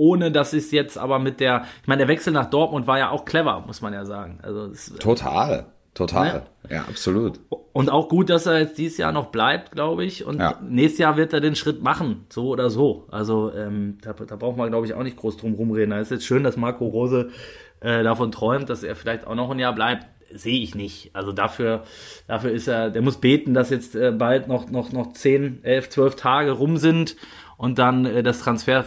[0.00, 3.10] ohne dass es jetzt aber mit der, ich meine, der Wechsel nach Dortmund war ja
[3.10, 4.38] auch clever, muss man ja sagen.
[4.42, 6.46] Also es, Total, total.
[6.70, 7.38] Ja, absolut.
[7.74, 10.24] und auch gut, dass er jetzt dieses Jahr noch bleibt, glaube ich.
[10.24, 10.58] Und Ja.
[10.66, 13.06] nächstes Jahr wird er den Schritt machen, so oder so.
[13.10, 15.90] Also ähm, da, da braucht man, glaube ich, auch nicht groß drum rumreden.
[15.90, 17.28] Da ist jetzt schön, dass Marco Rose
[17.80, 20.06] äh, davon träumt, dass er vielleicht auch noch ein Jahr bleibt.
[20.32, 21.10] Sehe ich nicht.
[21.12, 21.82] Also dafür,
[22.28, 25.88] dafür ist er, der muss beten, dass jetzt äh, bald noch, noch, noch 10, 11,
[25.90, 27.16] 12 Tage rum sind
[27.56, 28.84] und dann äh, das Transfer,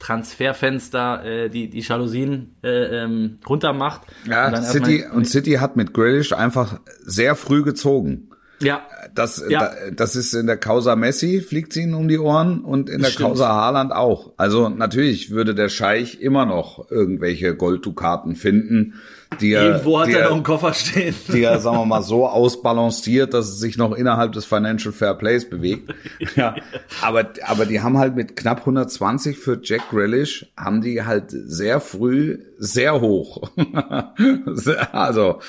[0.00, 4.02] Transferfenster äh, die, die Jalousien äh, ähm, runter macht.
[4.24, 8.30] und Ja, dann City und City hat mit Grealish einfach sehr früh gezogen.
[8.62, 8.82] Ja,
[9.14, 9.60] Das, Ja.
[9.60, 13.00] da, das ist in der Causa Messi fliegt sie ihnen um die Ohren und in
[13.00, 13.30] der Stimmt.
[13.30, 14.32] Causa Haaland auch.
[14.36, 18.94] Also natürlich würde der Scheich immer noch irgendwelche Golddukaten finden,
[19.40, 21.14] die er, irgendwo hat die er er, noch einen Koffer stehen.
[21.32, 25.14] die er, sagen wir mal, so ausbalanciert, dass es sich noch innerhalb des Financial Fair
[25.14, 25.94] Plays bewegt.
[26.36, 26.54] Ja,
[27.02, 31.80] aber, aber die haben halt mit knapp 120 für Jack Grealish, haben die halt sehr
[31.80, 33.50] früh sehr hoch,
[34.92, 35.40] also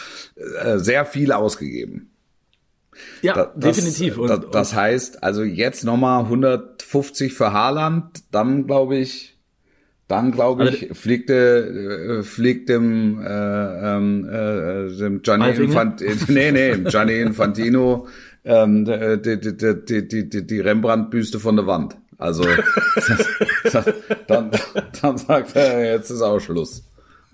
[0.63, 2.10] äh, sehr viel ausgegeben.
[3.21, 4.17] Ja, Da- das, definitiv.
[4.17, 9.37] Und, das, das heißt, also jetzt nochmal 150 für Haaland, dann glaube ich,
[10.07, 13.25] dann glaube Also ich, fliegt, äh, fliegt dem, äh,
[13.95, 15.67] ähm, äh, dem Gianni Halfinger?
[15.69, 18.07] Infantino, nee, nee, Gianni Infantino,
[18.43, 21.95] ähm, die, die, die, die, die, die, die Rembrandt-Büste von der Wand.
[22.17, 22.43] Also,
[24.27, 24.51] dann,
[25.01, 26.83] dann sagt er, jetzt ist auch Schluss.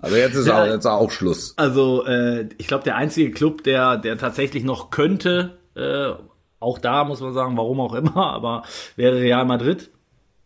[0.00, 0.62] Also jetzt ist Ja.
[0.62, 1.54] auch, jetzt auch Schluss.
[1.56, 6.12] Also äh, ich glaube, der einzige Club, der, der tatsächlich noch könnte, äh,
[6.60, 8.62] auch da muss man sagen, warum auch immer, aber
[8.96, 9.90] wäre Real Madrid,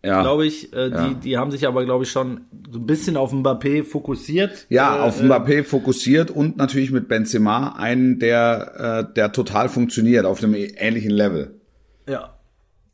[0.04, 0.20] Ja.
[0.22, 0.72] glaube ich.
[0.72, 1.08] Äh, Ja.
[1.08, 4.66] die, die haben sich aber, glaube ich, schon so ein bisschen auf Mbappé fokussiert.
[4.68, 10.26] Ja, äh, auf Mbappé fokussiert und natürlich mit Benzema einen, der, äh, der total funktioniert
[10.26, 11.60] auf einem ähnlichen Level.
[12.08, 12.34] Ja.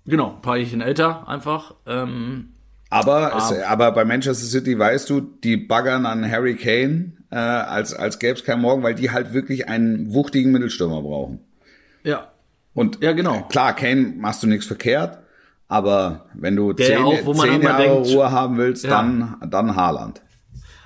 [0.06, 1.74] Genau, ein paar Jährchen älter einfach.
[1.86, 2.54] Ähm,
[2.88, 7.92] Aber, es, aber bei Manchester City weißt du, die baggern an Harry Kane, äh, als,
[7.92, 11.40] als gäbe es keinen Morgen, weil die halt wirklich einen wuchtigen Mittelstürmer brauchen.
[12.08, 12.32] Ja.
[12.74, 13.42] Und Ja, genau.
[13.48, 15.18] klar, Kane machst du nichts verkehrt,
[15.66, 18.84] aber wenn du Der zehn, auch, wo man zehn immer Jahre denkt- Ruhe haben willst,
[18.84, 18.90] Ja.
[18.90, 20.22] dann, dann Haaland.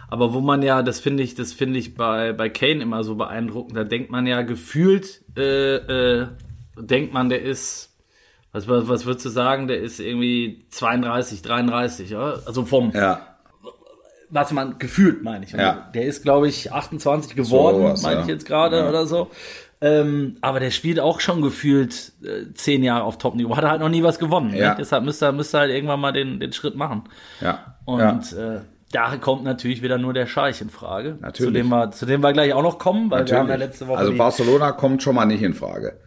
[0.09, 3.15] Aber wo man ja, das finde ich, das finde ich bei, bei Kane immer so
[3.15, 6.27] beeindruckend, da denkt man ja gefühlt, äh, äh,
[6.77, 7.91] denkt man, der ist,
[8.53, 12.35] was, was, was würdest du sagen, der ist irgendwie 32, 33, ja?
[12.47, 13.27] Also vom, Ja,
[14.31, 15.53] was man gefühlt, meine ich.
[15.55, 15.91] Und Ja.
[15.95, 18.21] Der ist, glaube ich, 28 geworden, Sowas, meine ja.
[18.23, 18.89] ich jetzt gerade Ja.
[18.89, 19.31] oder so.
[19.83, 23.57] Ähm, aber der spielt auch schon gefühlt äh, zehn Jahre auf Top-Niveau.
[23.57, 24.55] Hat er halt noch nie was gewonnen.
[24.55, 24.71] Ja.
[24.71, 24.77] Ne?
[24.79, 27.05] Deshalb müsste er, müsste er halt irgendwann mal den, den Schritt machen.
[27.41, 27.75] ja.
[27.85, 27.99] Und
[28.33, 28.55] ja.
[28.55, 28.61] äh,
[28.93, 31.17] da kommt natürlich wieder nur der Scheich in Frage.
[31.21, 31.49] Natürlich.
[31.49, 33.89] Zu dem wir, zu dem wir gleich auch noch kommen, weil wir haben ja letzte
[33.89, 35.99] Woche Also Barcelona kommt schon mal nicht in Frage.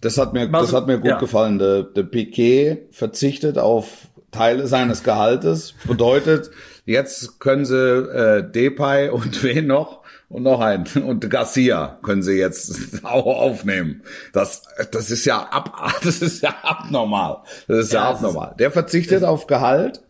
[0.00, 1.18] Das hat mir, das hat mir gut ja.
[1.18, 1.58] gefallen.
[1.58, 5.74] Der, der Piquet verzichtet auf Teile seines Gehaltes.
[5.86, 6.50] Bedeutet,
[6.84, 10.03] jetzt können sie äh, Depay und wen noch?
[10.28, 10.86] Und noch einen.
[11.04, 14.02] Und Garcia können sie jetzt auch aufnehmen.
[14.32, 17.38] Das, das ist ja ab, das ist ja abnormal.
[17.68, 18.54] Das ist ja, Ja, ist- abnormal.
[18.58, 20.02] Der verzichtet auf Gehalt.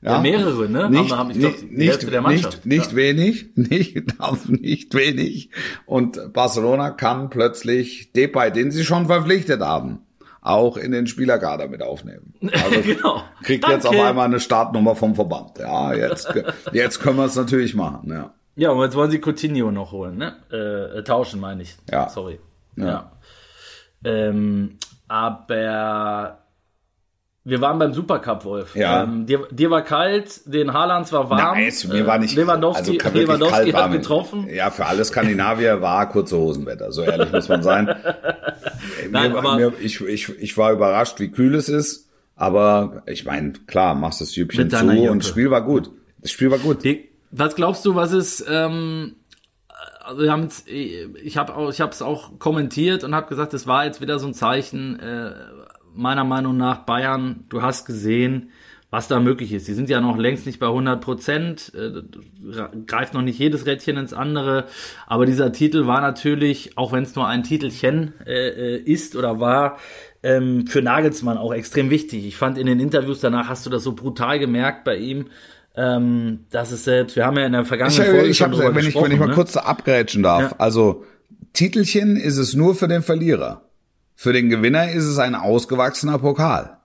[0.00, 0.88] Ja, mehrere, ne?
[0.90, 2.96] Nicht, Haben- ich glaub, nicht, nicht, nicht, nicht Ja.
[2.96, 5.50] wenig, nicht, auf nicht wenig.
[5.86, 10.06] Und Barcelona kann plötzlich Depay, den sie schon verpflichtet haben,
[10.40, 12.32] auch in den Spielerkader mit aufnehmen.
[12.42, 13.22] Also Genau.
[13.42, 14.06] kriegt jetzt auf Danke.
[14.08, 15.58] einmal eine Startnummer vom Verband.
[15.58, 16.32] Ja, jetzt,
[16.72, 18.08] jetzt können wir es natürlich machen.
[18.12, 18.34] Ja.
[18.58, 20.34] Ja, und jetzt wollen sie Coutinho noch holen, ne?
[20.52, 21.76] Äh, äh, tauschen, meine ich.
[21.90, 22.08] Ja.
[22.08, 22.38] Sorry.
[22.76, 22.86] Ja.
[22.86, 23.12] Ja.
[24.04, 26.38] Ähm, aber
[27.44, 28.74] wir waren beim Supercup, Wolf.
[28.76, 29.04] Ja.
[29.04, 31.38] Ähm, dir, dir war kalt, den Haalands war warm.
[31.56, 34.48] Nein, mir war nicht Lewandowski, also Lewandowski hat getroffen.
[34.52, 37.86] Ja, für alle Skandinavier war kurze Hosenwetter, so ehrlich muss man sein.
[39.10, 43.24] Nein, mir, aber- mir, ich, ich, ich war überrascht, wie kühl es ist, aber ich
[43.24, 45.90] meine, klar, machst das Süppchen Mit zu und das Spiel war gut.
[46.20, 46.82] Das Spiel war gut.
[46.84, 49.16] Wie- Was glaubst du, was ist, ähm,
[50.02, 53.66] also wir haben ich habe auch, ich habe es auch kommentiert und habe gesagt, es
[53.66, 55.32] war jetzt wieder so ein Zeichen, äh,
[55.94, 58.50] meiner Meinung nach Bayern, du hast gesehen,
[58.90, 59.68] was da möglich ist.
[59.68, 62.02] Die sind ja noch längst nicht bei 100 Prozent, äh,
[62.86, 64.64] greift noch nicht jedes Rädchen ins andere,
[65.06, 69.40] aber dieser Titel war natürlich, auch wenn es nur ein Titelchen äh, äh, ist oder
[69.40, 69.78] war,
[70.22, 72.26] ähm, für Nagelsmann auch extrem wichtig.
[72.26, 75.26] Ich fand in den Interviews danach hast du das so brutal gemerkt bei ihm,
[75.78, 78.74] ähm, dass es selbst, wir haben ja in der Ich, vergangenen Folge ich schon hab,
[78.74, 79.34] wenn ich, wenn ich mal ne?
[79.34, 80.42] kurz abgrätschen darf.
[80.42, 80.52] Ja.
[80.58, 81.04] Also,
[81.52, 83.62] Titelchen ist es nur für den Verlierer.
[84.14, 86.78] Für den Gewinner ist es ein ausgewachsener Pokal.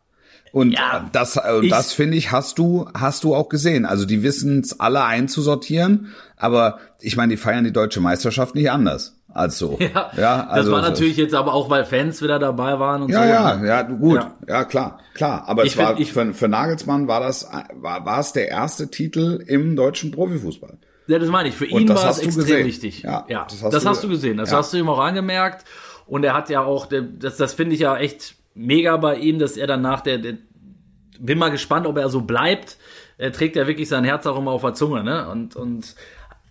[0.51, 3.85] Und Ja, das, ich- das finde ich, hast du, hast du auch gesehen.
[3.87, 8.69] Also die wissen es alle einzusortieren, aber ich meine, die feiern die deutsche Meisterschaft nicht
[8.69, 9.19] anders.
[9.33, 9.77] Als so.
[9.79, 13.09] Ja, ja also das war natürlich jetzt aber auch, weil Fans wieder dabei waren und
[13.09, 13.29] Ja, so.
[13.29, 13.67] ja, ne?
[13.67, 14.15] ja, gut.
[14.15, 14.35] Ja.
[14.47, 15.43] Ja, klar, klar.
[15.47, 18.49] Aber Ich es war, find- ich- für, für Nagelsmann war das, war, war es der
[18.49, 20.77] erste Titel im deutschen Profifußball.
[21.07, 21.55] Ja, das meine ich.
[21.55, 22.65] Für ihn war es hast du extrem gesehen.
[22.65, 23.01] wichtig.
[23.03, 24.37] Ja, Ja, das das hast hast, du- du gesehen.
[24.37, 24.57] Das ja.
[24.57, 25.65] hast du ihm auch angemerkt.
[26.05, 29.57] Und er hat ja auch, das, das finde ich ja echt mega bei ihm, dass
[29.57, 30.33] er dann nach der, der
[31.19, 32.77] bin mal gespannt, ob er so bleibt.
[33.17, 35.29] Er trägt ja wirklich sein Herz auch immer auf der Zunge, ne?
[35.29, 35.95] Und, und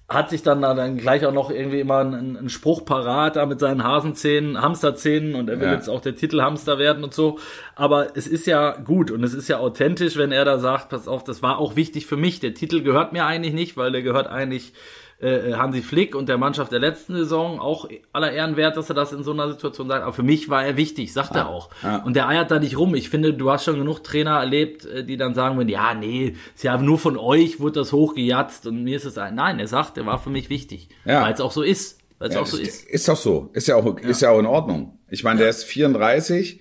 [0.08, 3.46] hat sich dann, da dann gleich auch noch irgendwie immer einen, einen Spruch parat, da
[3.46, 5.74] mit seinen Hasenzähnen, Hamsterzähnen und er will Ja.
[5.74, 7.38] jetzt auch der Titelhamster werden und so.
[7.76, 11.08] Aber es ist ja gut und es ist ja authentisch, wenn er da sagt, pass
[11.08, 12.40] auf, das war auch wichtig für mich.
[12.40, 14.74] Der Titel gehört mir eigentlich nicht, weil der gehört eigentlich
[15.22, 18.94] äh, Hansi Flick und der Mannschaft der letzten Saison auch aller Ehren wert, dass er
[18.94, 20.02] das in so einer Situation sagt.
[20.02, 21.70] Aber für mich war er wichtig, sagt er auch.
[21.82, 21.98] ja.
[22.02, 22.94] Und der eiert da nicht rum.
[22.94, 26.34] Ich finde, du hast schon genug Trainer erlebt, äh, die dann sagen würden, ja, nee,
[26.54, 29.34] ist ja nur von euch wurde das hochgejatzt und mir ist es ein.
[29.34, 30.88] Nein, er sagt, er war für mich wichtig.
[31.04, 31.22] Ja.
[31.22, 32.00] Weil es auch so ist.
[32.18, 32.88] Weil es Ja, auch so ist, ist.
[32.88, 33.50] ist doch so.
[33.52, 34.98] Ist ja auch, ist ja auch in Ordnung.
[35.08, 36.60] Ich meine, der ist 34,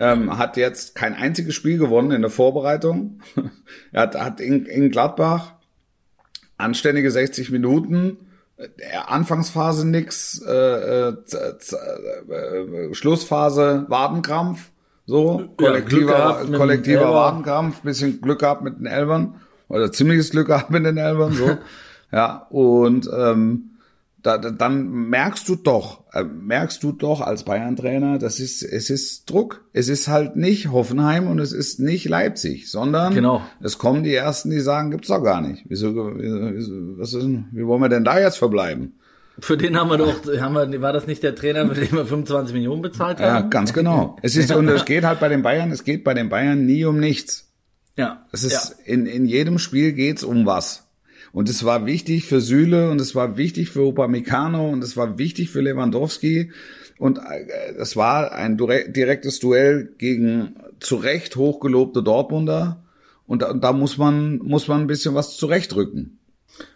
[0.00, 3.20] ähm, hat jetzt kein einziges Spiel gewonnen in der Vorbereitung.
[3.92, 5.54] er hat, hat in, in Gladbach
[6.62, 8.16] anständige 60 Minuten,
[8.56, 8.66] äh,
[9.06, 10.52] Anfangsphase nix, äh,
[11.08, 11.74] äh, z-
[12.28, 14.70] äh, Schlussphase Wadenkrampf,
[15.06, 17.12] so kollektiver, dem kollektiver.
[17.12, 19.34] Wadenkrampf, bisschen Glück gehabt mit den Elbern
[19.68, 21.56] oder ziemliches Glück gehabt mit den Elbern, so
[22.12, 23.70] ja und ähm,
[24.22, 28.90] da, da, dann merkst du doch, äh, merkst du doch als Bayern-Trainer, das ist, es
[28.90, 29.64] ist Druck.
[29.72, 33.42] Es ist halt nicht Hoffenheim und es ist nicht Leipzig, sondern Genau.
[33.62, 35.64] es kommen die ersten, die sagen, gibt's doch gar nicht.
[35.68, 38.94] Wieso, wieso was ist, denn- wie wollen wir denn da jetzt verbleiben?
[39.38, 42.04] Für den haben wir doch, haben wir, war das nicht der Trainer, mit dem wir
[42.04, 43.50] 25 Millionen bezahlt Ja, haben?
[43.50, 44.16] ganz genau.
[44.20, 46.84] Es ist, und es geht halt bei den Bayern, es geht bei den Bayern nie
[46.84, 47.48] um nichts.
[47.96, 48.26] Ja.
[48.32, 48.52] Es ist,
[48.86, 48.92] ja.
[48.92, 50.81] in, in jedem Spiel geht's um was.
[51.32, 55.18] Und es war wichtig für Süle und es war wichtig für Upamecano und es war
[55.18, 56.52] wichtig für Lewandowski.
[56.98, 62.84] Und äh, es war ein direktes Duell gegen zu Recht hochgelobte Dortmunder.
[63.26, 66.18] Und da, da muss man, muss man ein bisschen was zurechtrücken.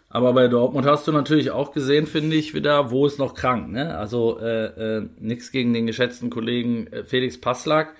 [0.09, 3.71] Aber bei Dortmund hast du natürlich auch gesehen, finde ich, wieder, wo ist noch krank.
[3.71, 3.95] Ne?
[3.95, 7.93] Also äh, äh, nichts gegen den geschätzten Kollegen äh, Felix Passlack.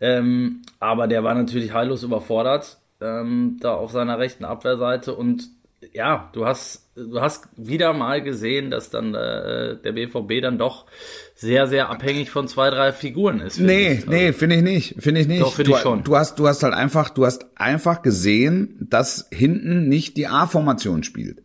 [0.00, 5.14] Ähm, aber der war natürlich heillos überfordert ähm, da auf seiner rechten Abwehrseite.
[5.14, 5.48] Und
[5.92, 10.86] ja, du hast, du hast wieder mal gesehen, dass dann äh, der BVB dann doch
[11.34, 13.58] sehr, sehr abhängig von zwei, drei Figuren ist.
[13.58, 13.98] Nee, ich.
[14.00, 15.42] Also, nee, finde ich nicht, finde ich nicht.
[15.42, 16.04] Doch, finde du, ich schon.
[16.04, 21.02] Du hast, du hast halt einfach, du hast einfach gesehen, dass hinten nicht die A-Formation
[21.02, 21.38] spielt.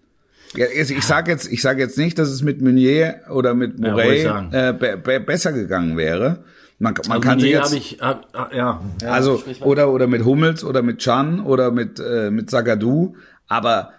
[0.55, 3.79] Ja, also ich sage jetzt, ich sage jetzt nicht, dass es mit Meunier oder mit
[3.79, 4.49] Ja, Morey sagen.
[4.51, 6.43] äh, be be besser gegangen wäre.
[6.79, 10.07] Man, man Also kann Meunier jetzt, hab ich, hab, ah, ja, ja, also oder oder
[10.07, 13.15] mit Hummels oder mit Chan oder mit äh, mit Zagadou,
[13.47, 13.91] aber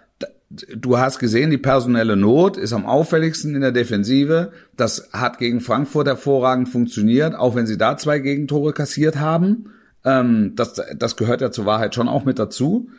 [0.75, 4.51] du hast gesehen, die personelle Not ist am auffälligsten in der Defensive.
[4.77, 9.71] Das hat gegen Frankfurt hervorragend funktioniert, auch wenn sie da zwei Gegentore kassiert haben.
[10.03, 12.89] Ähm, das das gehört ja zur Wahrheit schon auch mit dazu.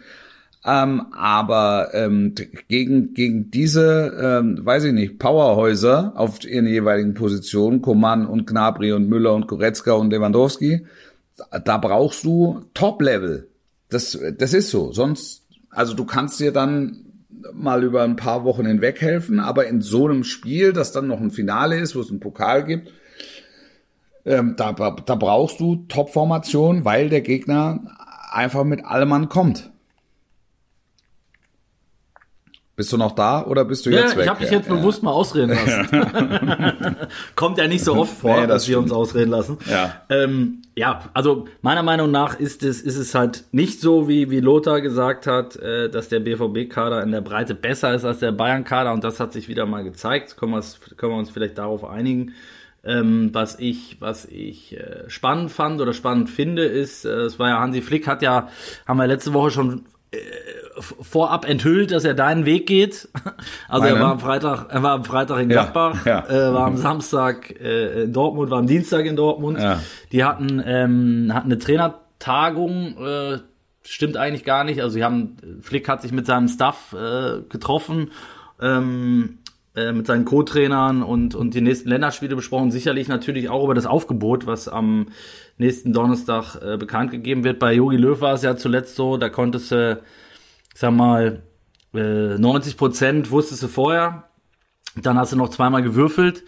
[0.64, 2.34] Ähm, aber ähm,
[2.68, 8.92] gegen, gegen diese, ähm, weiß ich nicht, Powerhäuser auf ihren jeweiligen Positionen, Coman und Gnabry
[8.92, 10.86] und Müller und Goretzka und Lewandowski,
[11.36, 13.48] da- da brauchst du Top-Level.
[13.90, 14.92] Das, das ist so.
[14.92, 17.06] Sonst, also du kannst dir dann
[17.52, 21.20] mal über ein paar Wochen hinweg helfen, aber in so einem Spiel, das dann noch
[21.20, 22.92] ein Finale ist, wo es einen Pokal gibt,
[24.24, 27.80] ähm, da, da brauchst du Top-Formation, weil der Gegner
[28.30, 29.71] einfach mit allem Mann kommt.
[32.82, 34.24] Bist du noch da oder bist du Ja, jetzt weg?
[34.24, 34.74] ich habe dich Ja, jetzt ja.
[34.74, 36.96] bewusst mal ausreden lassen.
[37.36, 39.56] Kommt ja nicht so oft vor, Nee, das dass wir uns ausreden lassen.
[39.70, 40.02] Ja.
[40.08, 44.40] Ähm, ja, also meiner Meinung nach ist es, ist es halt nicht so, wie, wie
[44.40, 48.92] Lothar gesagt hat, äh, dass der BVB-Kader in der Breite besser ist als der Bayern-Kader
[48.92, 50.36] und das hat sich wieder mal gezeigt.
[50.36, 50.60] Können,
[50.96, 52.32] können wir uns vielleicht darauf einigen.
[52.84, 57.48] Ähm, was ich, was ich äh, spannend fand oder spannend finde, ist, äh, es war
[57.48, 58.48] ja Hansi Flick hat ja,
[58.88, 59.82] haben wir letzte Woche schon
[60.80, 63.08] vorab enthüllt, dass er deinen Weg geht.
[63.68, 64.02] Also er Meinen?
[64.02, 66.28] war am Freitag, er war am Freitag in Ja, Gladbach, ja.
[66.28, 69.58] Äh, war am Samstag äh, in Dortmund, war am Dienstag in Dortmund.
[69.58, 69.80] Ja.
[70.12, 73.38] Die hatten ähm, hatten eine Trainertagung, äh,
[73.82, 74.82] stimmt eigentlich gar nicht.
[74.82, 78.10] Also sie haben Flick hat sich mit seinem Staff äh, getroffen.
[78.60, 79.38] Ähm,
[79.74, 82.70] äh, mit seinen Co-Trainern und, und die nächsten Länderspiele besprochen.
[82.70, 85.06] Sicherlich natürlich auch über das Aufgebot, was am
[85.58, 87.58] nächsten Donnerstag äh, bekannt gegeben wird.
[87.58, 90.02] Bei Jogi Löw war es ja zuletzt so, da konntest du,
[90.72, 91.42] ich sag mal,
[91.94, 94.24] äh, 90 Prozent wusstest du vorher.
[94.96, 96.44] Dann hast du noch zweimal gewürfelt.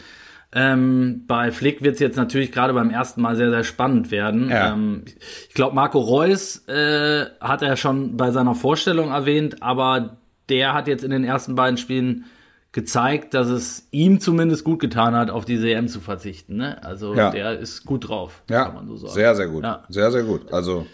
[0.57, 4.51] Ähm, bei Flick wird es jetzt natürlich gerade beim ersten Mal sehr, sehr spannend werden.
[4.51, 4.73] Ja.
[4.73, 5.03] Ähm,
[5.49, 10.87] ich glaube, Marco Reus äh, hat er schon bei seiner Vorstellung erwähnt, aber der hat
[10.87, 12.27] jetzt in den ersten beiden Spielen
[12.75, 16.57] gezeigt, dass es ihm zumindest gut getan hat, auf diese EM zu verzichten.
[16.57, 16.85] Ne?
[16.85, 17.31] Also Ja.
[17.31, 19.15] der ist gut drauf, Ja, kann man so sagen.
[19.15, 19.63] sehr, sehr gut.
[19.63, 19.85] Ja.
[19.89, 20.53] Sehr, sehr gut.
[20.53, 20.85] Also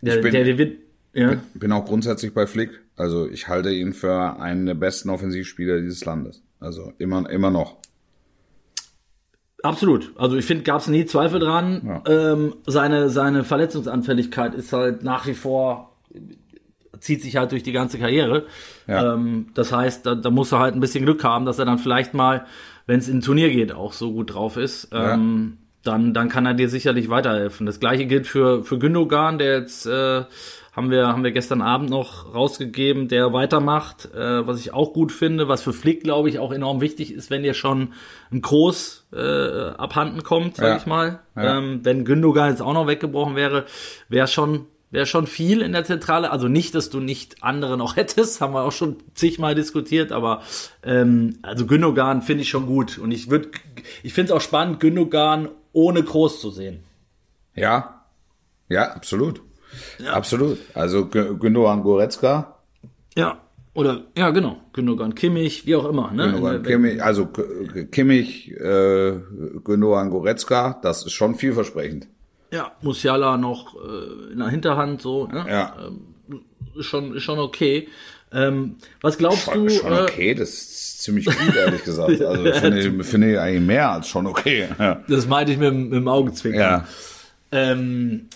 [0.00, 0.78] Der, bin- der, der wird,
[1.12, 1.36] ja.
[1.54, 2.70] bin auch grundsätzlich bei Flick.
[2.96, 6.42] Also ich halte ihn für einen der besten Offensivspieler dieses Landes.
[6.60, 7.76] Also immer, immer noch.
[9.62, 10.12] Absolut.
[10.16, 12.02] Also ich finde, gab es nie Zweifel dran.
[12.08, 15.94] Ähm, seine, seine Verletzungsanfälligkeit ist halt nach wie vor,
[17.02, 18.46] zieht sich halt durch die ganze Karriere.
[18.86, 19.14] Ja.
[19.14, 21.78] Ähm, das heißt, da, da muss er halt ein bisschen Glück haben, dass er dann
[21.78, 22.46] vielleicht mal,
[22.86, 24.88] wenn es in ein Turnier geht, auch so gut drauf ist.
[24.92, 27.66] Ähm, dann, dann kann er dir sicherlich weiterhelfen.
[27.66, 30.22] Das gleiche gilt für, für Gündogan, der jetzt äh,
[30.74, 35.10] haben wir, haben wir gestern Abend noch rausgegeben, der weitermacht, äh, was ich auch gut
[35.10, 37.94] finde, was für Flick, glaube ich, auch enorm wichtig ist, wenn dir schon
[38.30, 40.76] ein Groß äh, abhanden kommt, sag Ja.
[40.76, 41.18] ich mal.
[41.34, 41.58] Ja.
[41.58, 43.64] Ähm, wenn Gündogan jetzt auch noch weggebrochen wäre,
[44.08, 46.30] wäre schon wäre schon viel in der Zentrale.
[46.30, 50.42] Also nicht, dass du nicht andere noch hättest, haben wir auch schon zigmal diskutiert, aber
[50.84, 52.98] ähm, also Gündogan finde ich schon gut.
[52.98, 53.48] Und ich würde,
[54.04, 56.84] ich finde es auch spannend, Gündogan ohne Groß zu sehen.
[57.56, 58.04] Ja,
[58.68, 59.42] ja, absolut.
[60.10, 60.58] Absolut.
[60.74, 62.58] Also Gü- Gündogan Goretzka,
[63.16, 63.38] Ja.
[63.74, 64.58] Oder, ja, genau.
[64.74, 66.10] Gündogan, Kimmich, wie auch immer.
[66.10, 66.24] Ne?
[66.30, 67.26] Gündogan Kimmich, also
[67.90, 69.14] Kimmich, äh,
[69.64, 72.06] Gündogan Goretzka, das ist schon vielversprechend.
[72.52, 75.26] Ja, Musiala noch äh, in der Hinterhand, so.
[75.26, 75.44] Ne?
[75.48, 75.74] Ja.
[76.76, 77.88] Ist schon, schon okay.
[78.34, 79.70] Ähm, was glaubst Schon, du?
[79.70, 82.18] schon äh, okay, das ist ziemlich gut, ehrlich gesagt.
[82.20, 84.68] Also finde ich, finde ich eigentlich mehr als schon okay.
[84.78, 85.02] Ja.
[85.08, 86.60] Das meinte ich mit, dem- mit dem Augenzwinkern.
[86.60, 86.84] ja.
[87.50, 88.28] Ähm,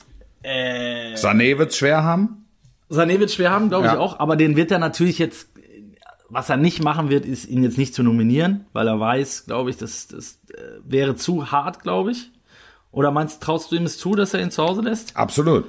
[0.42, 2.44] äh, Sané wird's schwer haben.
[2.90, 3.98] Sané wird schwer haben, glaube ich Ja.
[3.98, 5.48] auch, aber den wird er natürlich jetzt,
[6.28, 9.70] was er nicht machen wird, ist ihn jetzt nicht zu nominieren, weil er weiß, glaube
[9.70, 12.30] ich, das, das äh, wäre zu hart, glaube ich.
[12.96, 15.14] Oder meinst, traust du ihm es zu, dass er ihn zu Hause lässt?
[15.18, 15.66] Absolut.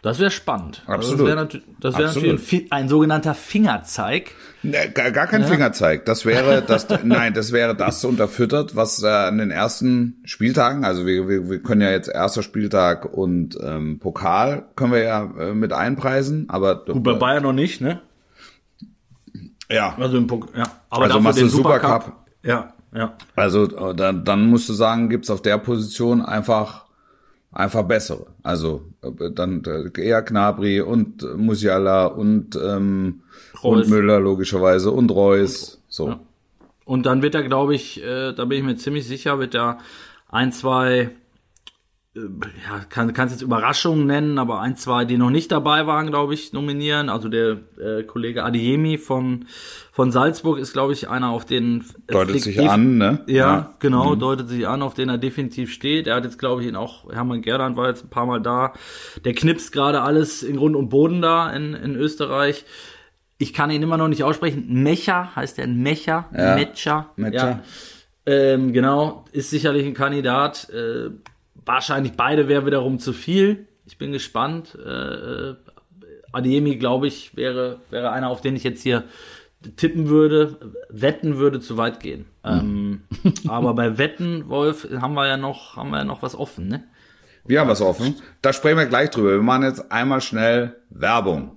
[0.00, 0.82] Das wäre spannend.
[0.86, 1.20] Also Absolut.
[1.20, 2.28] das wäre natürlich, das wäre Absolut.
[2.40, 4.30] natürlich ein, ein sogenannter Fingerzeig.
[4.62, 6.06] Ne, Gar, gar kein Fingerzeig.
[6.06, 11.04] Das wäre das, nein, das wäre das unterfüttert, was äh, an den ersten Spieltagen, also
[11.04, 15.52] wir, wir, wir können ja jetzt erster Spieltag und ähm, Pokal können wir ja äh,
[15.52, 18.00] mit einpreisen, aber Gut, bei Bayern noch nicht, ne?
[19.70, 20.62] ja, Also im Pok ja.
[20.88, 22.12] Aber Also dafür machst den du Supercup.
[22.42, 23.16] Ja, ja.
[23.36, 26.86] also äh, dann, dann musst du sagen, gibt's auf der Position einfach
[27.52, 28.26] einfach bessere.
[28.42, 33.22] Also äh, dann äh, eher Knabri und Musiala und ähm,
[33.62, 33.86] Reus.
[33.86, 35.80] und Müller logischerweise und Reus.
[35.88, 36.08] So.
[36.08, 36.20] Ja.
[36.84, 39.78] Und dann wird er, glaube ich, äh, da bin ich mir ziemlich sicher, wird er
[40.28, 41.10] ein, zwei,
[42.14, 46.34] ja, kann kannst jetzt Überraschungen nennen, aber ein, zwei, die noch nicht dabei waren, glaube
[46.34, 47.08] ich, nominieren.
[47.08, 49.46] Also der äh, Kollege Adiemi von
[49.92, 53.20] von Salzburg ist, glaube ich, einer, auf den äh, Deutet sich an, ne?
[53.26, 56.06] Ja, genau, deutet sich an, auf den er definitiv steht.
[56.06, 58.74] Er hat jetzt, glaube ich, ihn auch, Hermann Gerland war jetzt ein paar Mal da.
[59.24, 62.66] Der knipst gerade alles in Grund und Boden da in, in Österreich.
[63.38, 64.66] Ich kann ihn immer noch nicht aussprechen.
[64.82, 66.28] Mecha heißt der Mecha?
[66.36, 67.10] Ja, Mecha?
[67.16, 67.48] Mecha.
[67.48, 67.62] Ja.
[68.24, 70.68] Ähm, genau, ist sicherlich ein Kandidat.
[70.70, 71.10] Äh,
[71.64, 73.66] wahrscheinlich beide wäre wiederum zu viel.
[73.86, 74.76] Ich bin gespannt.
[74.84, 75.56] Äh, äh,
[76.32, 79.04] Adeyemi, glaube ich, wäre, wäre einer, auf den ich jetzt hier
[79.76, 80.72] tippen würde.
[80.88, 82.26] Wetten würde zu weit gehen.
[82.44, 83.02] Ähm,
[83.48, 86.84] aber bei Wetten, Wolf, haben wir ja noch, haben wir ja noch was offen, ne?
[87.44, 88.14] Wir haben was offen.
[88.40, 89.32] Da sprechen wir gleich drüber.
[89.32, 91.56] Wir machen jetzt einmal schnell Werbung.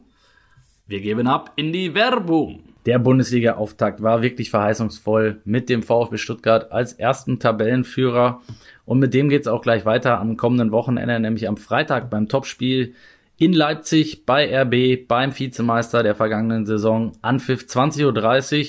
[0.87, 2.63] Wir geben ab in die Werbung.
[2.85, 8.41] Der Bundesliga-Auftakt war wirklich verheißungsvoll mit dem VfB Stuttgart als ersten Tabellenführer.
[8.85, 12.93] Und mit dem geht's auch gleich weiter am kommenden Wochenende, nämlich am Freitag beim Topspiel
[13.37, 18.67] in Leipzig bei RB, beim Vizemeister der vergangenen Saison, Anpfiff 20.30 Uhr.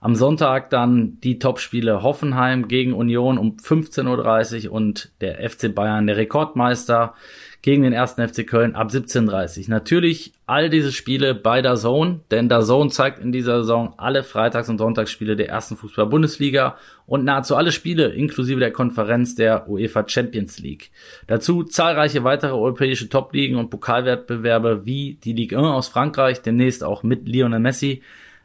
[0.00, 6.08] Am Sonntag dann die Topspiele Hoffenheim gegen Union um 15.30 Uhr und der FC Bayern,
[6.08, 7.14] der Rekordmeister,
[7.62, 9.64] gegen den ersten FC Köln ab 17.30 Uhr.
[9.68, 14.24] Natürlich all diese Spiele bei der Zone, denn der Zone zeigt in dieser Saison alle
[14.24, 20.06] Freitags- und Sonntagsspiele der ersten Fußball-Bundesliga und nahezu alle Spiele inklusive der Konferenz der UEFA
[20.08, 20.90] Champions League.
[21.28, 27.04] Dazu zahlreiche weitere europäische Top-Ligen und Pokalwettbewerbe wie die Ligue 1 aus Frankreich, demnächst auch
[27.04, 28.02] mit Lionel Messi,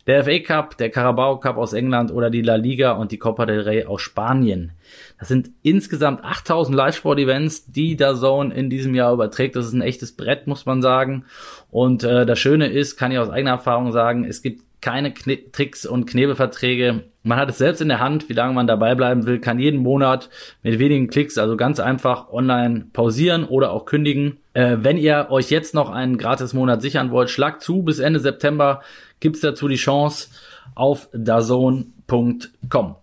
[0.07, 3.45] der FA Cup, der Carabao Cup aus England oder die La Liga und die Copa
[3.45, 4.71] del Rey aus Spanien.
[5.19, 9.55] Das sind insgesamt 8000 Live-Sport-Events, die der Zone in diesem Jahr überträgt.
[9.55, 11.25] Das ist ein echtes Brett, muss man sagen.
[11.69, 15.51] Und äh, das Schöne ist, kann ich aus eigener Erfahrung sagen, es gibt keine Kne
[15.51, 17.03] Tricks und Knebelverträge.
[17.23, 19.81] Man hat es selbst in der Hand, wie lange man dabei bleiben will, kann jeden
[19.81, 20.29] Monat
[20.63, 24.37] mit wenigen Klicks, also ganz einfach online pausieren oder auch kündigen.
[24.53, 27.83] Äh, wenn ihr euch jetzt noch einen Gratis-Monat sichern wollt, schlagt zu.
[27.83, 28.81] Bis Ende September
[29.19, 30.29] gibt's dazu die Chance
[30.75, 32.95] auf dazone.com.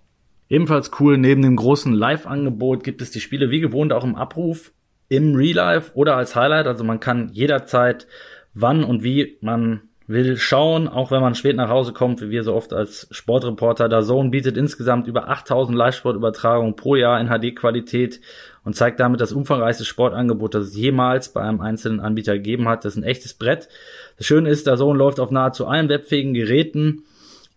[0.48, 4.72] Ebenfalls cool, neben dem großen Live-Angebot gibt es die Spiele wie gewohnt auch im Abruf,
[5.08, 6.66] im Real Life oder als Highlight.
[6.66, 8.06] Also man kann jederzeit,
[8.52, 12.42] wann und wie man will schauen, auch wenn man spät nach Hause kommt, wie wir
[12.42, 13.88] so oft als Sportreporter.
[13.88, 18.20] Da Zone bietet insgesamt über 8000 Live-Sportübertragungen pro Jahr in HD-Qualität
[18.64, 22.84] und zeigt damit das umfangreichste Sportangebot, das es jemals bei einem einzelnen Anbieter gegeben hat.
[22.84, 23.68] Das ist ein echtes Brett.
[24.16, 27.04] Das Schöne ist, der Zone läuft auf nahezu allen webfähigen Geräten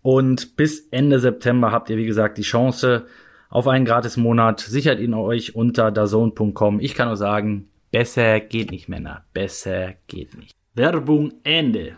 [0.02, 3.06] und bis Ende September habt ihr, wie gesagt, die Chance
[3.48, 4.60] auf einen Gratis-Monat.
[4.60, 6.80] Sichert ihn euch unter dazone.com.
[6.80, 9.24] Ich kann nur sagen, besser geht nicht, Männer.
[9.32, 10.52] Besser geht nicht.
[10.74, 11.96] Werbung Ende.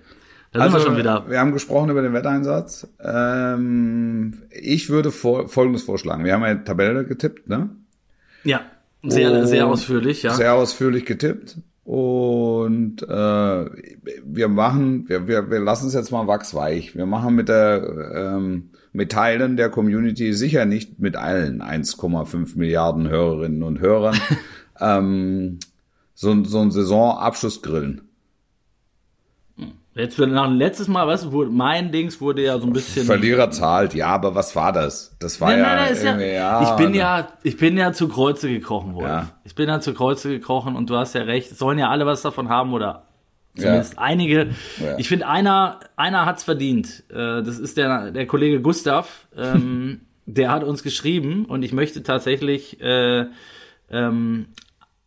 [0.52, 1.30] Da also, sind wir schon wieder.
[1.30, 2.88] Wir haben gesprochen über den Wetteinsatz.
[3.00, 6.24] Ähm, ich würde vor, Folgendes vorschlagen.
[6.24, 7.70] Wir haben eine Tabelle getippt, ne?
[8.42, 8.62] Ja,
[9.03, 10.34] sehr, sehr ausführlich, ja.
[10.34, 11.59] Sehr ausführlich getippt.
[11.84, 13.64] Und äh,
[14.24, 16.94] wir machen, wir, wir, wir lassen es jetzt mal wachsweich.
[16.94, 17.82] Wir machen mit der
[18.14, 24.20] ähm, mit Teilen der Community sicher nicht mit allen 1,5 Milliarden Hörerinnen und Hörern
[24.80, 25.59] ähm,
[26.14, 28.09] so, so ein Saisonabschlussgrillen.
[29.95, 33.05] Jetzt nach letztes Mal, weißt du, wurde, mein Dings wurde ja so ein bisschen.
[33.05, 35.16] Verlierer zahlt, ja, aber was war das?
[35.18, 38.09] Das war Nein, ja, nein, nein, ja, ja, ich bin ja, ich bin ja zu
[38.09, 39.09] Kreuze gekrochen worden.
[39.09, 39.28] Ja.
[39.43, 41.51] Ich bin ja zu Kreuze gekrochen und du hast ja recht.
[41.51, 43.03] Es sollen ja alle was davon haben oder
[43.57, 44.51] zumindest einige.
[44.78, 44.97] Ja.
[44.97, 47.03] Ich finde, einer, einer hat's verdient.
[47.11, 49.26] Äh, Das ist der, der Kollege Gustav.
[49.36, 53.26] Ähm, der hat uns geschrieben und ich möchte tatsächlich äh,
[53.91, 54.47] ähm,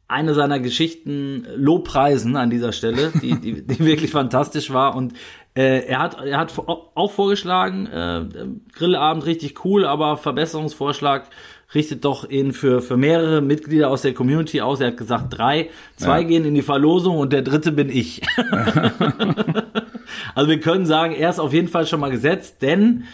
[0.08, 4.95] eine seiner Geschichten Lobpreisen an dieser Stelle, die, die, die wirklich fantastisch war.
[4.95, 5.14] Und
[5.56, 8.26] äh, er hat, er hat auch vorgeschlagen, äh,
[8.74, 11.30] Grillabend richtig cool, aber Verbesserungsvorschlag
[11.74, 14.80] richtet doch ihn für, für mehrere Mitglieder aus der Community aus.
[14.80, 16.28] Er hat gesagt, drei, zwei Ja.
[16.28, 18.22] gehen in die Verlosung und der dritte bin ich.
[20.36, 23.06] also wir können sagen, er ist auf jeden Fall schon mal gesetzt, denn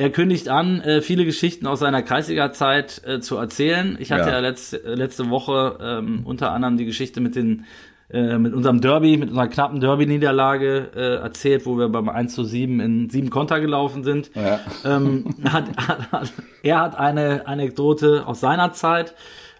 [0.00, 3.96] er kündigt an, äh, viele Geschichten aus seiner Kreisliga-Zeit äh, zu erzählen.
[4.00, 4.38] Ich hatte ja, Ja.
[4.40, 7.66] letzte, äh, letzte Woche ähm, unter anderem die Geschichte mit den
[8.12, 12.42] äh, mit unserem Derby, mit unserer knappen Derby-Niederlage äh, erzählt, wo wir beim 1 zu
[12.44, 14.30] 7 in sieben Konter gelaufen sind.
[14.34, 14.58] Ja.
[14.84, 16.32] Ähm, hat, hat, hat,
[16.62, 19.14] er hat eine Anekdote aus seiner Zeit,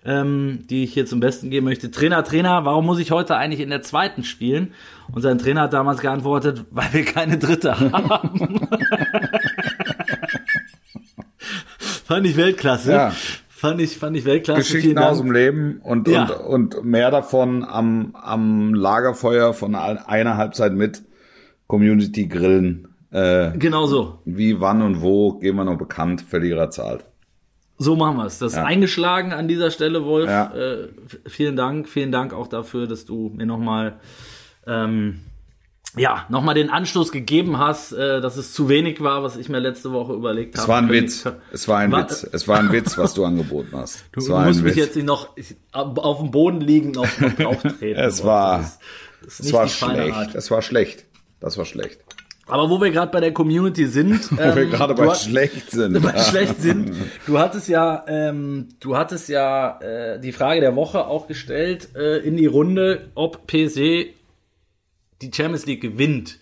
[0.05, 1.91] ähm, die ich hier zum Besten geben möchte.
[1.93, 4.72] Trainer, Trainer, warum muss ich heute eigentlich in der zweiten spielen?
[5.12, 8.68] Und sein Trainer hat damals geantwortet, weil wir keine dritte haben.
[12.11, 12.93] Fand ich Weltklasse.
[12.93, 13.13] Ja.
[13.49, 14.61] Fand ich, fand ich Weltklasse.
[14.61, 16.25] Geschichten aus dem Leben und, Ja.
[16.25, 21.03] und, und mehr davon am, am Lagerfeuer von ein- einer Halbzeit mit
[21.67, 22.89] Community Grillen.
[23.13, 24.19] Äh, Genau so.
[24.25, 27.05] wie, wann und wo geben wir noch bekannt, Verlierer zahlt.
[27.79, 28.39] So machen wir es.
[28.39, 28.65] Das ist Ja.
[28.65, 30.29] eingeschlagen an dieser Stelle, Wolf.
[30.29, 30.53] Ja.
[30.55, 30.89] Äh,
[31.27, 31.89] vielen Dank.
[31.89, 33.95] Vielen Dank auch dafür, dass du mir nochmal
[34.67, 35.21] ähm,
[35.97, 39.59] ja, nochmal den Anstoß gegeben hast, äh, dass es zu wenig war, was ich mir
[39.59, 40.62] letzte Woche überlegt habe.
[40.62, 41.24] Es war ein Witz.
[41.53, 42.26] Es war ein War- Witz.
[42.30, 44.05] Es war ein Witz, was du angeboten hast.
[44.12, 44.84] Du war musst mich Witz.
[44.84, 47.99] jetzt nicht noch ich, auf dem Boden liegen noch, noch drauf treten.
[48.01, 48.80] Es war- Das ist,
[49.22, 50.34] das ist Es war schlecht.
[50.34, 51.05] Es war schlecht.
[51.41, 52.01] Das war schlecht.
[52.47, 55.70] Aber wo wir gerade bei der Community sind, Wo wir ähm, gerade du bei schlecht
[55.70, 56.03] sind.
[56.03, 56.93] bei schlecht sind.
[57.26, 62.18] Du hattest ja, ähm, du hattest ja äh, die Frage der Woche auch gestellt äh,
[62.18, 64.14] in die Runde, ob PSG
[65.23, 66.39] die Champions League gewinnt.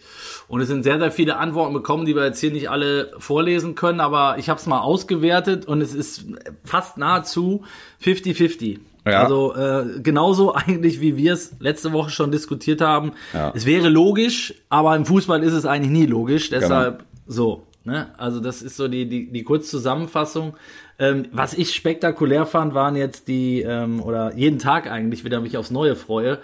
[0.46, 3.74] Und es sind sehr, sehr viele Antworten bekommen, die wir jetzt hier nicht alle vorlesen
[3.74, 6.26] können, aber ich habe es mal ausgewertet und es ist
[6.64, 7.64] fast nahezu
[8.02, 8.78] 50-50.
[9.04, 9.22] Ja.
[9.22, 13.12] Also äh, genauso eigentlich, wie wir es letzte Woche schon diskutiert haben.
[13.32, 13.52] Ja.
[13.54, 16.50] Es wäre logisch, aber im Fußball ist es eigentlich nie logisch.
[16.50, 16.60] Genau.
[16.60, 17.64] Deshalb so.
[17.84, 18.08] Ne?
[18.18, 20.54] Also das ist so die, die, die Kurzzusammenfassung.
[20.98, 25.56] Ähm, was ich spektakulär fand, waren jetzt die, ähm, oder jeden Tag eigentlich wieder mich
[25.56, 26.38] aufs Neue freue,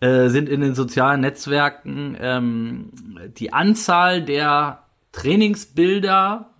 [0.00, 2.90] äh, sind in den sozialen Netzwerken ähm,
[3.38, 4.82] die Anzahl der
[5.12, 6.50] Trainingsbilder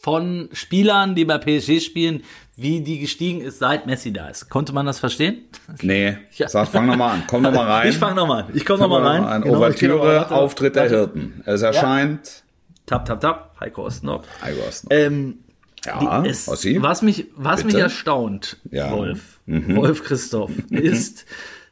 [0.00, 2.22] von Spielern, die bei PSG spielen,
[2.56, 4.48] wie die gestiegen ist, seit Messi da ist.
[4.48, 5.42] Konnte man das verstehen?
[5.82, 6.48] Nee, Ja.
[6.48, 7.22] sag, fang nochmal an.
[7.28, 7.88] Komm nochmal rein.
[7.90, 8.50] Ich fange nochmal an.
[8.54, 9.24] Ich komme nochmal rein.
[9.24, 10.30] Ein Genau, ich geh noch mal Ouvertüre.
[10.36, 10.88] Auftritt der.
[10.88, 11.42] Hirten.
[11.46, 12.44] Es erscheint.
[12.86, 13.56] Tap, tap, tap.
[13.60, 14.26] Heiko Ostendorf.
[14.42, 15.00] Heiko Ostendorf.
[15.00, 15.38] Ähm,
[15.84, 18.86] Ja, die, es, was mich, was mich erstaunt, Ja.
[18.88, 18.92] Mhm.
[18.96, 21.24] Wolf, Wolf Christoph, ist,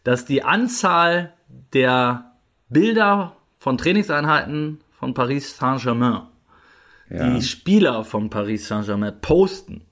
[0.07, 1.33] dass die Anzahl
[1.73, 2.31] der
[2.69, 6.23] Bilder von Trainingseinheiten von Paris Saint-Germain,
[7.11, 7.31] Ja.
[7.35, 9.83] die Spieler von Paris Saint-Germain posten,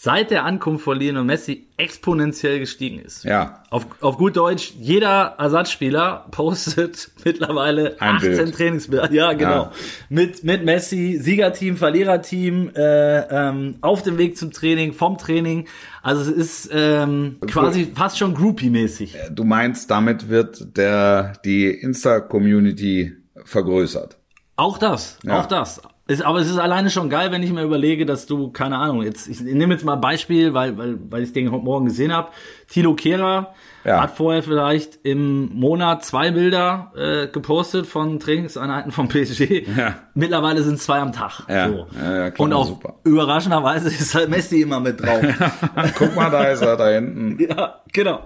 [0.00, 3.24] seit der Ankunft von Lionel Messi exponentiell gestiegen ist.
[3.24, 3.64] Ja.
[3.70, 8.54] Auf, auf gut Deutsch, jeder Ersatzspieler postet mittlerweile Ein 18 Bild.
[8.54, 9.12] Trainingsbilder.
[9.12, 9.50] Ja, genau.
[9.64, 9.72] Ja.
[10.08, 13.18] Mit, mit Messi, Siegerteam, Verliererteam, äh,
[13.48, 15.66] ähm, auf dem Weg zum Training, vom Training.
[16.00, 19.16] Also es ist ähm, quasi fast schon Groupie-mäßig.
[19.32, 24.16] Du meinst, damit wird der, die Insta-Community vergrößert.
[24.54, 25.40] Auch das, Ja.
[25.40, 25.80] auch das.
[26.10, 29.02] Es, aber es ist alleine schon geil, wenn ich mir überlege, dass du, keine Ahnung,
[29.02, 32.12] jetzt, ich nehme jetzt mal ein Beispiel, weil, weil, weil ich den heute Morgen gesehen
[32.14, 32.28] habe.
[32.66, 33.52] Thilo Kehrer
[33.84, 34.00] Ja.
[34.00, 39.66] hat vorher vielleicht im Monat zwei Bilder äh, gepostet von Trainingseinheiten vom PSG.
[39.76, 39.96] Ja.
[40.14, 41.42] Mittlerweile sind es zwei am Tag.
[41.46, 41.68] Ja.
[41.68, 41.86] So.
[42.02, 42.94] Ja, ja, klar, Und auch super.
[43.04, 45.20] überraschenderweise ist halt Messi immer mit drauf.
[45.98, 47.38] Guck mal, da ist er da hinten.
[47.38, 48.20] Ja, genau.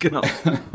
[0.00, 0.22] Genau.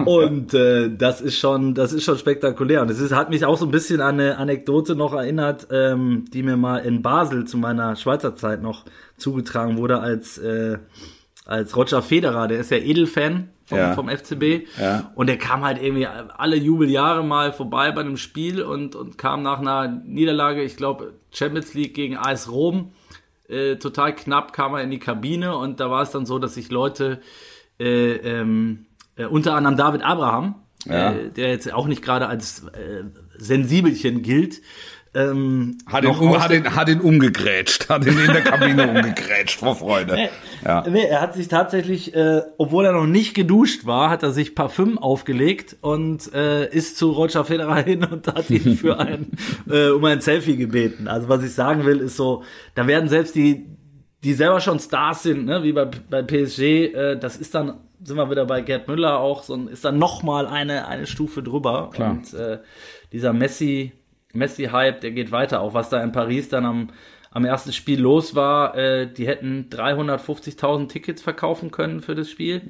[0.06, 2.82] Und äh, das ist schon, das ist schon spektakulär.
[2.84, 6.26] Und es ist, hat mich auch so ein bisschen an eine Anekdote noch erinnert, ähm,
[6.32, 8.86] die mir mal in Basel zu meiner Schweizer Zeit noch
[9.18, 10.78] zugetragen wurde, als äh,
[11.46, 13.94] als Roger Federer, der ist ja Edelfan vom, Ja.
[13.94, 14.68] vom FCB.
[14.80, 15.12] Ja.
[15.14, 19.44] Und der kam halt irgendwie alle Jubeljahre mal vorbei bei einem Spiel und, und kam
[19.44, 22.94] nach einer Niederlage, ich glaube, Champions League gegen AS Rom,
[23.48, 26.56] äh, total knapp kam er in die Kabine und da war es dann so, dass
[26.56, 27.22] sich Leute,
[27.80, 28.88] äh, ähm,
[29.18, 30.56] äh, unter anderem David Abraham,
[30.86, 31.12] Ja.
[31.14, 33.04] äh, der jetzt auch nicht gerade als äh,
[33.38, 34.62] Sensibelchen gilt,
[35.14, 39.60] ähm, Hat ihn, um, hat, ihn, hat ihn umgegrätscht, hat ihn in der Kabine umgegrätscht
[39.60, 40.28] vor Freude.
[40.66, 40.84] Ja.
[40.90, 44.56] Nee, er hat sich tatsächlich, äh, obwohl er noch nicht geduscht war, hat er sich
[44.56, 49.28] Parfüm aufgelegt und äh, ist zu Roger Federer hin und hat ihn für ein,
[49.70, 51.08] äh, um ein Selfie gebeten.
[51.08, 52.44] Also was ich sagen will, ist so,
[52.74, 53.68] da werden selbst die,
[54.22, 56.60] die selber schon Stars sind, ne, wie bei, bei PSG,
[56.94, 60.24] äh, das ist dann, sind wir wieder bei Gerd Müller auch, so ist dann noch
[60.24, 61.90] mal eine, eine Stufe drüber.
[61.94, 62.12] Klar.
[62.12, 62.60] Und äh,
[63.12, 63.94] dieser Messi,
[64.34, 66.90] Messi-Hype, der geht weiter, auch was da in Paris dann am,
[67.32, 68.76] am ersten Spiel los war.
[68.76, 72.62] Äh, die hätten 350.000 Tickets verkaufen können für das Spiel.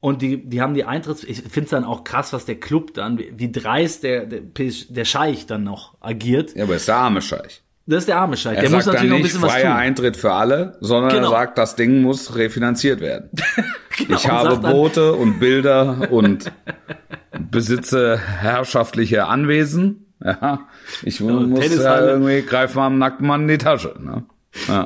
[0.00, 1.22] Und die, die haben die Eintritts...
[1.22, 4.40] Ich finde es dann auch krass, was der Club dann, wie, wie dreist der, der,
[4.40, 6.56] der Scheich dann noch agiert.
[6.56, 7.62] Ja, aber ist der arme Scheich.
[7.86, 8.56] Das ist der arme Scheich.
[8.56, 9.76] Er der muss natürlich noch ein bisschen was freier tun.
[9.80, 11.28] Eintritt für alle, sondern Genau.
[11.32, 13.30] er sagt, das Ding muss refinanziert werden.
[13.98, 16.50] Genau, ich habe Boote und Bilder und
[17.50, 20.06] besitze herrschaftliche Anwesen.
[20.24, 20.60] Ja,
[21.02, 22.10] ich muss ja Tennishalle.
[22.12, 23.94] irgendwie greifen am nackten Mann in die Tasche.
[24.00, 24.24] Ne?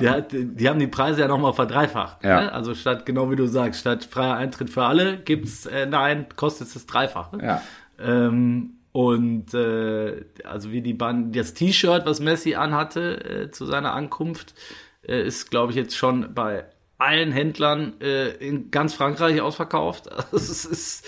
[0.01, 2.25] Der hat, die haben die Preise ja nochmal verdreifacht.
[2.25, 2.41] Ja.
[2.43, 2.53] Ne?
[2.53, 6.69] Also statt, genau wie du sagst, statt freier Eintritt für alle gibt's, äh, nein, kostet
[6.69, 7.39] es das Dreifache.
[7.43, 7.63] Ja.
[8.01, 13.93] Ähm, und äh, also wie die Band, das T-Shirt, was Messi anhatte äh, zu seiner
[13.93, 14.55] Ankunft,
[15.07, 16.65] äh, ist, glaube ich, jetzt schon bei
[16.97, 20.09] allen Händlern äh, in ganz Frankreich ausverkauft.
[20.17, 21.07] Also es ist,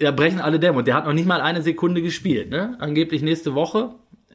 [0.00, 0.78] ja, brechen alle Dämme.
[0.78, 2.48] Und der hat noch nicht mal eine Sekunde gespielt.
[2.48, 2.78] Ne?
[2.80, 3.90] Angeblich nächste Woche,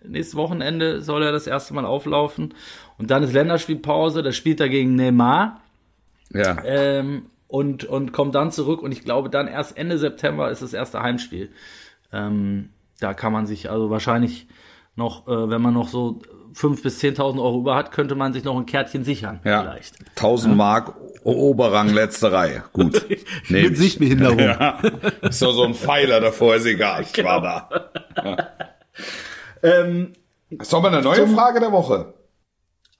[0.07, 2.53] nächstes Wochenende soll er das erste Mal auflaufen.
[2.99, 5.59] Und dann ist Länderspielpause, da spielt er gegen Neymar
[6.31, 6.63] Ja.
[6.63, 8.83] ähm, und, und kommt dann zurück.
[8.83, 11.49] Und ich glaube, dann erst Ende September ist das erste Heimspiel.
[12.13, 12.69] Ähm,
[12.99, 14.47] da kann man sich also wahrscheinlich
[14.95, 16.21] noch, äh, wenn man noch so
[16.53, 19.41] 5.000 bis 10.000 Euro über hat, könnte man sich noch ein Kärtchen sichern.
[19.43, 19.61] Ja.
[19.61, 19.95] Vielleicht.
[20.15, 22.63] 1000 Mark O- Oberrang letzte Reihe.
[22.71, 23.05] Gut.
[23.49, 23.77] Nehm Mit ich.
[23.79, 24.39] Sichtbehinderung.
[24.39, 24.79] Ja.
[25.21, 27.03] Ist doch so ein Pfeiler davor, ist egal.
[27.13, 28.49] Ich war da.
[29.63, 30.13] Ähm,
[30.61, 32.13] Sollen wir eine neue Frage der Woche?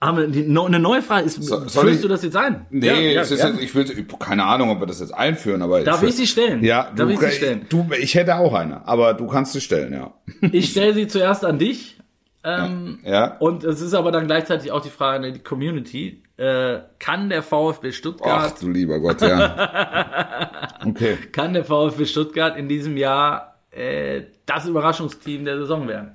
[0.05, 2.65] Haben wir die, no, eine neue Frage ist, So- führst ich- du das jetzt ein?
[2.69, 3.49] Nee, Ja, ja, ist ja.
[3.49, 3.85] jetzt, ich will,
[4.19, 6.63] keine Ahnung, ob wir das jetzt einführen, aber Darf will- ich sie stellen?
[6.63, 7.65] Ja, Darf du, ich sie stellen?
[7.69, 10.13] Du, ich hätte auch eine, aber du kannst sie stellen, ja.
[10.51, 11.97] Ich stelle sie zuerst an dich.
[12.43, 13.37] Ähm, Ja.
[13.39, 16.21] Und es ist aber dann gleichzeitig auch die Frage an die Community.
[16.37, 20.69] Äh, kann der VfB Stuttgart, Ach du lieber Gott, ja.
[20.85, 21.17] Okay.
[21.31, 26.11] kann der VfB Stuttgart in diesem Jahr äh, das Überraschungsteam der Saison werden?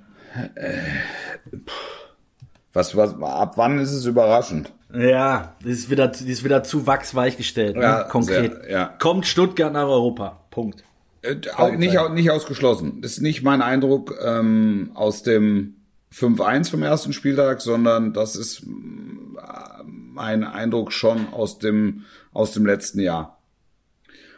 [2.72, 4.72] Was, was, ab wann ist es überraschend?
[4.94, 7.82] Ja, die ist wieder, die ist wieder zu wachsweich gestellt, ne?
[7.82, 8.62] Ja, konkret.
[8.62, 8.86] sehr, ja.
[8.98, 10.40] Kommt Stuttgart nach Europa.
[10.50, 10.82] Punkt.
[11.22, 13.00] Äh, au- nicht, au- nicht ausgeschlossen.
[13.02, 15.76] Das ist nicht mein Eindruck ähm, aus dem
[16.12, 22.66] 5-1 vom ersten Spieltag, sondern das ist äh, mein Eindruck schon aus dem, aus dem
[22.66, 23.40] letzten Jahr.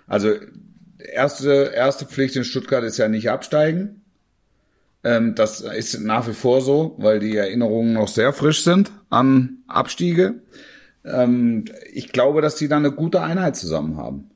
[0.06, 0.30] Also
[0.98, 4.01] erste, erste Pflicht in Stuttgart ist ja nicht absteigen.
[5.04, 9.58] Ähm, das ist nach wie vor so, weil die Erinnerungen noch sehr frisch sind an
[9.66, 10.42] Abstiege.
[11.04, 14.30] Ähm, ich glaube, dass die da eine gute Einheit zusammen haben.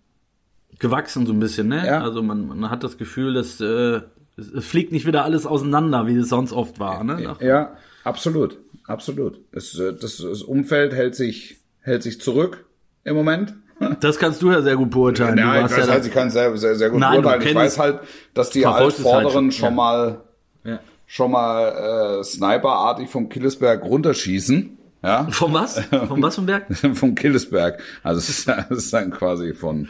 [0.78, 1.86] Gewachsen so ein bisschen, ne?
[1.86, 2.02] Ja.
[2.02, 4.00] Also man, man hat das Gefühl, dass äh,
[4.36, 7.20] es, fliegt nicht wieder alles auseinander, wie es sonst oft war, ne?
[7.20, 9.40] Nach, Ja, absolut, absolut.
[9.52, 12.66] Es, äh, das, das Umfeld hält sich, hält sich zurück
[13.04, 13.54] im Moment.
[14.00, 15.36] Das kannst du ja sehr gut beurteilen.
[15.36, 17.46] Ja, ich weiß ja halt, ich kann es sehr, sehr, sehr gut Nein, beurteilen.
[17.46, 18.00] Ich weiß halt,
[18.32, 19.74] dass die es halt Altvorderen schon, schon ja.
[19.74, 20.22] mal,
[20.66, 20.80] ja.
[21.06, 24.76] schon mal äh, sniperartig vom Killesberg runterschießen.
[25.02, 25.78] Ja, Von was?
[25.80, 26.66] Von was vom Berg?
[26.94, 27.80] vom Killesberg.
[28.02, 29.88] Also es ist, ist dann quasi von,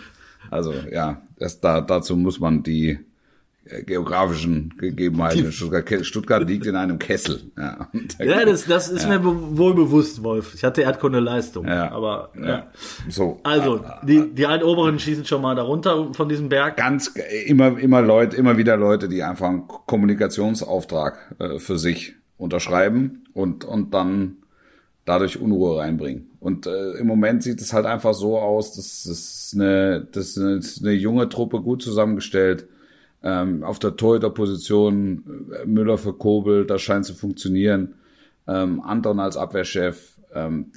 [0.51, 2.99] also ja, das, da, dazu muss man die
[3.85, 7.51] geografischen Gegebenheiten Stuttgart, Stuttgart liegt in einem Kessel.
[7.57, 7.89] Ja,
[8.19, 10.55] Ja, das, das ist mir be wohl bewusst, Wolf.
[10.55, 11.67] Ich hatte Erdkunde-Leistung.
[11.67, 11.91] Ja.
[11.91, 12.47] Aber, ja.
[12.47, 12.67] ja.
[13.09, 13.41] So.
[13.43, 16.77] Also, die, die Altoberen schießen schon mal darunter von diesem Berg.
[16.77, 17.13] ganz
[17.47, 23.65] immer immer Leute immer wieder Leute, die einfach einen Kommunikationsauftrag äh, für sich unterschreiben und,
[23.65, 24.37] und dann
[25.05, 26.31] dadurch Unruhe reinbringen.
[26.41, 30.39] Und äh, im Moment sieht es halt einfach so aus, dass es eine, das ist
[30.83, 32.69] eine, eine junge Truppe gut zusammengestellt.
[33.27, 37.97] Ähm, auf der Torhüterposition äh, Müller für Kobel, das scheint zu funktionieren.
[38.47, 40.71] Ähm, Anton als Abwehrchef, ähm,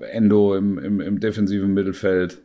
[0.00, 2.40] äh, Endo im, im, im defensiven Mittelfeld.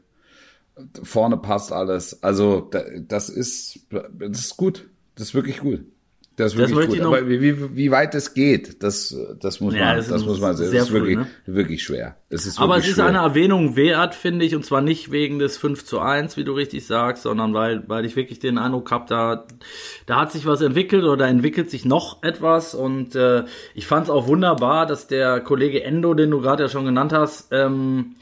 [1.04, 2.24] Vorne passt alles.
[2.24, 2.72] Also
[3.08, 4.90] das ist, das ist gut.
[5.14, 5.86] Das ist wirklich gut.
[6.40, 7.02] Das ist wirklich das gut.
[7.06, 10.56] Aber wie, wie, weit es geht, das, das muss ja, man, das, das muss man
[10.56, 10.72] sehen.
[10.74, 11.28] Das ist wirklich, ne?
[11.46, 12.16] wirklich schwer.
[12.30, 13.08] Es ist Aber es ist schwer.
[13.08, 16.54] eine Erwähnung wert, finde ich, und zwar nicht wegen des 5 zu 1, wie du
[16.54, 19.48] richtig sagst, sondern weil, weil ich wirklich den Eindruck habe, da,
[20.06, 23.44] da hat sich was entwickelt oder entwickelt sich noch etwas und äh,
[23.76, 27.12] ich fand es auch wunderbar, dass der Kollege Endo, den du gerade ja schon genannt
[27.12, 28.16] hast, ähm,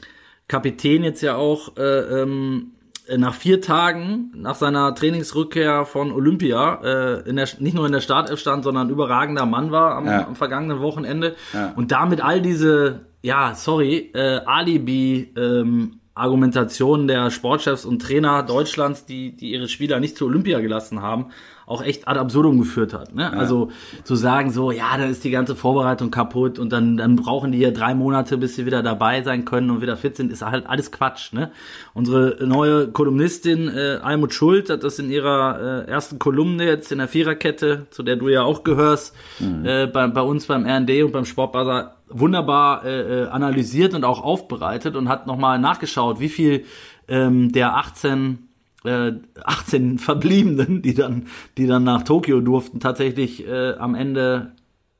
[0.48, 2.72] Kapitän jetzt ja auch, äh, ähm,
[3.16, 8.00] nach vier Tagen, nach seiner Trainingsrückkehr von Olympia, äh, in der, nicht nur in der
[8.00, 10.26] Startelf stand, sondern überragender Mann war am, ja.
[10.26, 11.34] am vergangenen Wochenende.
[11.54, 11.72] Ja.
[11.76, 19.06] Und damit all diese, ja, sorry, äh, Alibi, ähm, Argumentationen der Sportchefs und Trainer Deutschlands,
[19.06, 21.26] die, die ihre Spieler nicht zu Olympia gelassen haben,
[21.68, 23.14] auch echt ad absurdum geführt hat.
[23.14, 23.22] Ne?
[23.22, 23.30] Ja.
[23.30, 23.70] Also
[24.04, 27.58] zu sagen so, ja, dann ist die ganze Vorbereitung kaputt und dann, dann brauchen die
[27.58, 30.66] ja drei Monate, bis sie wieder dabei sein können und wieder fit sind, ist halt
[30.66, 31.32] alles Quatsch.
[31.32, 31.50] Ne?
[31.92, 36.98] Unsere neue Kolumnistin äh, Almut Schuld hat das in ihrer äh, ersten Kolumne jetzt in
[36.98, 39.66] der Viererkette, zu der du ja auch gehörst, mhm.
[39.66, 44.22] äh, bei, bei uns beim RND und beim Sportbazar wunderbar äh, äh, analysiert und auch
[44.22, 46.64] aufbereitet und hat nochmal nachgeschaut, wie viel
[47.08, 48.47] ähm, der 18
[48.88, 49.12] äh,
[49.44, 51.26] 18 Verbliebenen, die dann,
[51.56, 54.52] die dann nach Tokio durften, tatsächlich äh, am Ende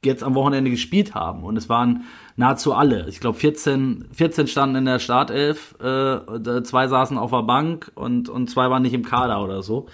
[0.05, 1.43] jetzt am Wochenende gespielt haben.
[1.43, 2.05] Und es waren
[2.37, 3.09] nahezu alle.
[3.09, 8.29] Ich glaube 14, 14 standen in der Startelf, äh, zwei saßen auf der Bank und,
[8.29, 9.87] und zwei waren nicht im Kader oder so.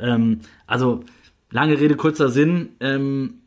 [0.00, 1.04] Ähm, also
[1.50, 2.70] lange Rede, kurzer Sinn.
[2.80, 3.42] Ähm,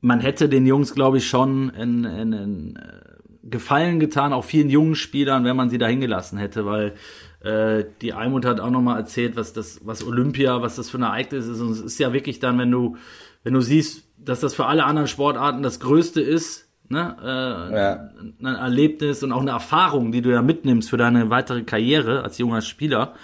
[0.00, 3.08] man hätte den Jungs, glaube ich, schon einen, einen äh,
[3.42, 6.94] Gefallen getan, auch vielen jungen Spielern, wenn man sie da hingelassen hätte, weil
[7.40, 11.02] äh, die Almut hat auch nochmal erzählt, was das, was Olympia, was das für ein
[11.02, 11.60] Ereignis ist.
[11.60, 12.96] Und es ist ja wirklich dann, wenn du,
[13.44, 18.10] wenn du siehst, dass das für alle anderen Sportarten das Größte ist, ne, äh, ja.
[18.42, 22.38] ein Erlebnis und auch eine Erfahrung, die du ja mitnimmst für deine weitere Karriere als
[22.38, 23.14] junger Spieler,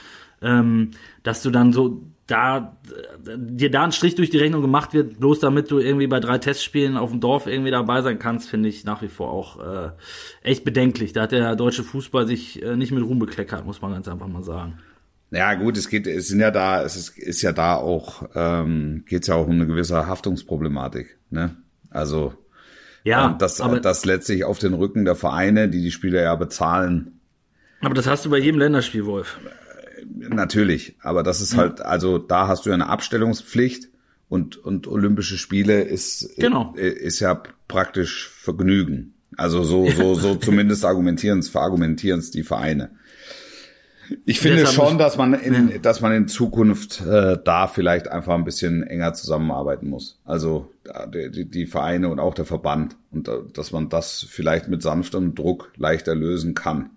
[0.40, 0.92] ähm,
[1.22, 2.76] dass du dann so da
[3.26, 6.38] dir da ein Strich durch die Rechnung gemacht wird, bloß damit du irgendwie bei drei
[6.38, 9.90] Testspielen auf dem Dorf irgendwie dabei sein kannst, finde ich nach wie vor auch äh,
[10.42, 11.12] echt bedenklich.
[11.12, 14.26] Da hat der deutsche Fußball sich äh, nicht mit Ruhm bekleckert, muss man ganz einfach
[14.26, 14.78] mal sagen.
[15.30, 19.04] Ja gut, es geht, es sind ja da, es ist, ist ja da auch, ähm,
[19.06, 21.56] geht es ja auch um eine gewisse Haftungsproblematik, ne?
[21.90, 22.34] Also
[23.02, 26.34] ja, ähm, das, aber, das letztlich auf den Rücken der Vereine, die die Spieler ja
[26.36, 27.20] bezahlen.
[27.82, 29.38] Aber das hast du bei jedem Länderspiel, Wolf
[30.14, 33.88] natürlich, aber das ist halt, also da hast du ja eine Abstellungspflicht
[34.28, 36.74] und, und Olympische Spiele ist, genau.
[36.74, 39.14] ist ja praktisch Vergnügen.
[39.36, 42.90] Also so, so, so zumindest argumentieren es, verargumentieren es die Vereine.
[44.26, 45.78] Ich finde schon, dass man in, ja.
[45.78, 50.20] dass man in Zukunft äh, da vielleicht einfach ein bisschen enger zusammenarbeiten muss.
[50.24, 50.70] Also
[51.08, 55.34] die, die Vereine und auch der Verband und äh, dass man das vielleicht mit sanftem
[55.34, 56.90] Druck leichter lösen kann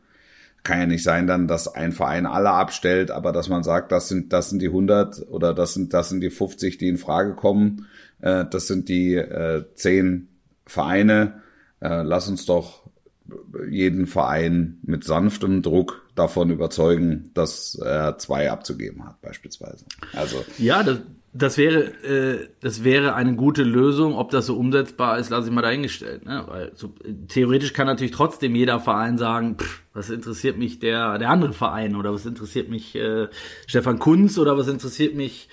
[0.68, 4.10] kann ja nicht sein dann, dass ein Verein alle abstellt, aber dass man sagt, das
[4.10, 7.36] sind, das sind die 100 oder das sind, das sind die 50, die in Frage
[7.36, 7.88] kommen,
[8.22, 10.28] äh, das sind die äh, 10
[10.66, 11.42] Vereine,
[11.80, 12.84] äh, lass uns doch
[13.70, 19.86] jeden Verein mit sanftem Druck davon überzeugen, dass er zwei abzugeben hat, beispielsweise.
[20.14, 21.00] Also ja, das,
[21.34, 24.16] das wäre, äh, das wäre eine gute Lösung.
[24.16, 26.26] Ob das so umsetzbar ist, lasse ich mal dahingestellt.
[26.26, 26.44] Ne?
[26.48, 26.94] Weil so,
[27.28, 31.96] theoretisch kann natürlich trotzdem jeder Verein sagen, pff, was interessiert mich der, der andere Verein
[31.96, 33.28] oder was interessiert mich äh,
[33.66, 35.50] Stefan Kunz oder was interessiert mich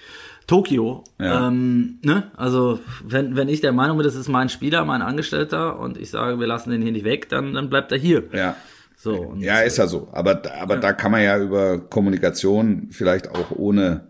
[0.46, 1.02] Tokio.
[1.18, 1.48] Ja.
[1.48, 2.30] Ähm, ne?
[2.36, 6.10] Also wenn, wenn ich der Meinung bin, das ist mein Spieler, mein Angestellter und ich
[6.10, 8.24] sage, wir lassen den hier nicht weg, dann, dann bleibt er hier.
[8.32, 8.56] Ja.
[8.96, 10.08] So, ja, ist ja so.
[10.12, 10.80] Aber, aber ja.
[10.80, 14.08] da kann man ja über Kommunikation vielleicht auch ohne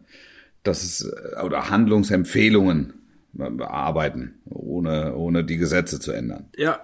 [0.65, 2.95] dass es äh, oder Handlungsempfehlungen
[3.33, 6.47] bearbeiten, ohne, ohne die Gesetze zu ändern.
[6.57, 6.81] Ja,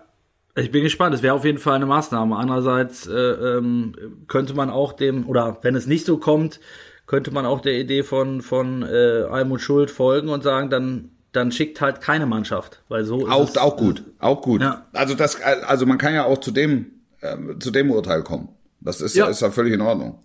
[0.60, 1.14] ich bin gespannt.
[1.14, 2.36] Es wäre auf jeden Fall eine Maßnahme.
[2.36, 3.94] Andererseits äh, ähm,
[4.28, 6.60] könnte man auch dem, oder wenn es nicht so kommt,
[7.06, 11.52] könnte man auch der Idee von, von äh, Almut Schuld folgen und sagen, dann, dann
[11.52, 12.82] schickt halt keine Mannschaft.
[12.88, 14.60] Weil so auch, es, auch gut, auch gut.
[14.62, 14.86] Ja.
[14.92, 16.86] Also das, also man kann ja auch zu dem,
[17.20, 18.48] äh, zu dem Urteil kommen.
[18.80, 20.20] Das ist ja, ist ja völlig in Ordnung.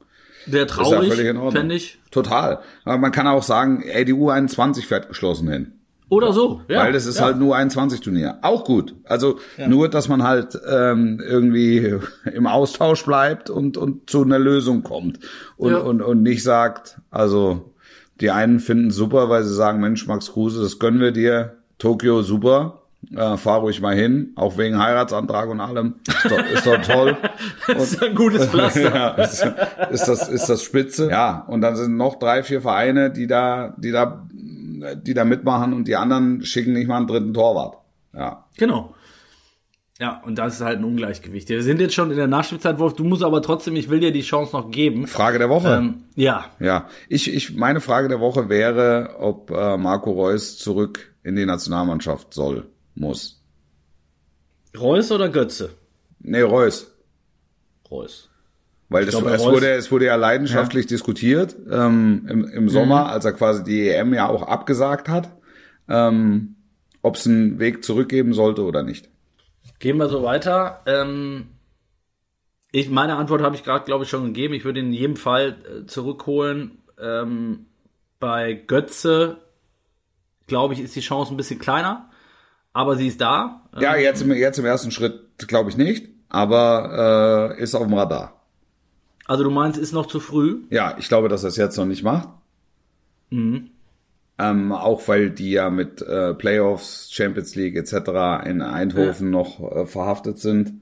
[0.45, 1.99] Wäre traurig, fände ich.
[2.11, 2.61] Total.
[2.83, 5.73] Aber man kann auch sagen, ey, die U21 fährt geschlossen hin.
[6.07, 6.83] Oder so, ja.
[6.83, 7.25] Weil das ist ja.
[7.25, 8.39] halt nur ein 20-Turnier.
[8.43, 8.95] Auch gut.
[9.05, 9.67] Also ja.
[9.67, 11.99] nur, dass man halt ähm, irgendwie
[12.33, 15.19] im Austausch bleibt und, und zu einer Lösung kommt.
[15.57, 15.79] Und, ja.
[15.79, 17.73] und, und nicht sagt, also
[18.21, 21.57] die einen finden super, weil sie sagen, Mensch, Max Kruse, das gönnen wir dir.
[21.79, 22.81] Tokio, super.
[23.13, 25.95] Äh, fahr ruhig mal hin, auch wegen Heiratsantrag und allem.
[26.07, 27.17] Ist doch, ist doch toll.
[27.67, 28.95] Das ist ein gutes Pflaster.
[28.95, 29.45] ja, ist,
[29.91, 31.09] ist das ist das spitze.
[31.09, 34.27] Ja, und dann sind noch drei, vier Vereine, die da die da
[34.95, 37.77] die da mitmachen und die anderen schicken nicht mal einen dritten Torwart.
[38.13, 38.45] Ja.
[38.57, 38.93] Genau.
[39.99, 41.47] Ja, und das ist halt ein Ungleichgewicht.
[41.47, 42.95] Wir sind jetzt schon in der Nachspielzeit, Wolf.
[42.95, 45.07] Du musst aber trotzdem, ich will dir die Chance noch geben.
[45.07, 45.73] Frage der Woche.
[45.73, 51.13] Ähm, ja, Ja, ich, ich, meine Frage der Woche wäre, ob äh, Marco Reus zurück
[51.23, 53.41] in die Nationalmannschaft soll, muss.
[54.77, 55.69] Reus oder Götze?
[56.19, 56.91] Nee, Reus.
[57.89, 58.29] Reus.
[58.89, 63.25] Weil das, glaube, es, wurde, es wurde ja leidenschaftlich diskutiert ähm, im, im Sommer, als
[63.25, 65.29] er quasi die EM ja auch abgesagt hat,
[65.89, 66.55] ähm,
[67.01, 69.09] ob es einen Weg zurückgeben sollte oder nicht.
[69.79, 70.81] Gehen wir so weiter.
[70.85, 71.47] Ähm,
[72.71, 74.53] ich, meine Antwort habe ich gerade, glaube ich, schon gegeben.
[74.53, 76.79] Ich würde ihn in jedem Fall äh, zurückholen.
[77.01, 77.65] Ähm,
[78.19, 79.37] bei Götze,
[80.47, 82.09] glaube ich, ist die Chance ein bisschen kleiner,
[82.73, 83.61] aber sie ist da.
[83.79, 87.93] Ja, jetzt im, jetzt im ersten Schritt glaube ich nicht, aber äh, ist auf dem
[87.93, 88.34] Radar.
[89.25, 90.63] Also du meinst, ist noch zu früh?
[90.69, 92.29] Ja, ich glaube, dass er es jetzt noch nicht macht.
[94.37, 98.45] Ähm, auch weil die ja mit äh, Playoffs, Champions League etc.
[98.45, 100.73] in Eindhoven noch äh, verhaftet sind.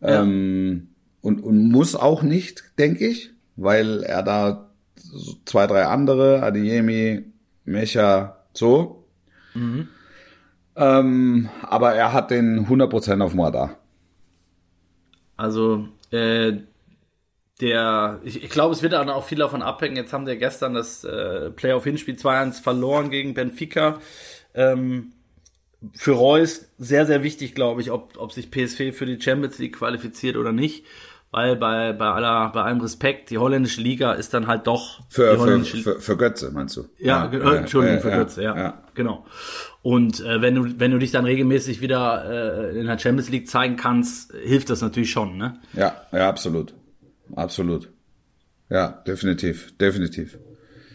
[0.00, 0.88] Ähm,
[1.20, 7.24] und, und muss auch nicht, denke ich, weil er da so zwei, drei andere, Adeyemi,
[7.64, 9.04] Mecha, so.
[10.76, 13.76] Ähm, aber er hat den 100% auf dem Radar.
[15.36, 16.58] Also, äh,
[17.60, 19.96] der, ich, ich glaube, es wird dann auch viel davon abhängen.
[19.96, 23.98] Jetzt haben wir gestern das äh, Playoff-Hinspiel 2-1 verloren gegen Benfica.
[24.54, 25.12] Ähm,
[25.94, 29.76] für Reus sehr, sehr wichtig, glaube ich, ob, ob sich PSV für die Champions League
[29.76, 30.84] qualifiziert oder nicht.
[31.32, 35.36] Weil bei, bei aller, bei allem Respekt, die holländische Liga ist dann halt doch Für,
[35.38, 36.84] für, für, für Götze, meinst du?
[36.98, 38.82] ja, ge- äh, Entschuldigung, äh, für ja, Götze, ja, ja.
[38.94, 39.26] genau.
[39.82, 43.48] Und äh, wenn du wenn du dich dann regelmäßig wieder äh, in der Champions League
[43.48, 45.58] zeigen kannst, hilft das natürlich schon, ne?
[45.74, 46.72] Ja, ja, absolut.
[47.34, 47.90] Absolut.
[48.70, 50.38] Ja, definitiv, definitiv.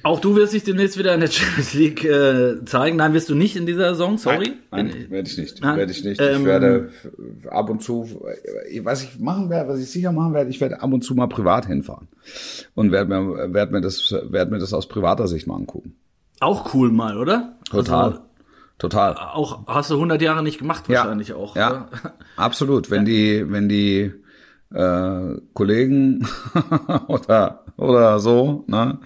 [0.04, 2.98] Auch du wirst dich demnächst wieder in der Champions League äh, zeigen.
[2.98, 4.54] Nein, wirst du nicht in dieser Saison, sorry.
[4.72, 5.62] Nein, nein werde ich nicht.
[5.62, 6.20] Nein, Werde ich nicht.
[6.20, 6.90] ähm, ich werde
[7.50, 8.26] ab und zu,
[8.82, 11.28] was ich machen werde, was ich sicher machen werde, ich werde ab und zu mal
[11.28, 12.08] privat hinfahren
[12.74, 15.96] und werde mir, werde mir das, werde mir das aus privater Sicht mal angucken.
[16.40, 17.60] Auch cool mal, oder?
[17.70, 18.20] Total, Also,
[18.80, 19.16] total.
[19.16, 21.56] auch hast du 100 Jahre nicht gemacht wahrscheinlich auch.
[21.56, 22.14] Ja, oder?
[22.38, 22.90] absolut.
[22.90, 24.12] Wenn die, wenn die
[24.74, 26.28] äh, Kollegen
[27.08, 29.00] oder oder so, ne,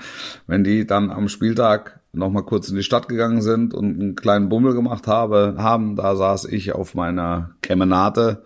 [0.48, 4.16] wenn die dann am Spieltag noch mal kurz in die Stadt gegangen sind und einen
[4.16, 8.44] kleinen Bummel gemacht habe, haben, da saß ich auf meiner Kemenate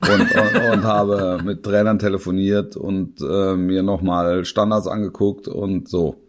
[0.00, 5.88] und, und, und habe mit Trainern telefoniert und äh, mir noch mal Standards angeguckt und
[5.88, 6.26] so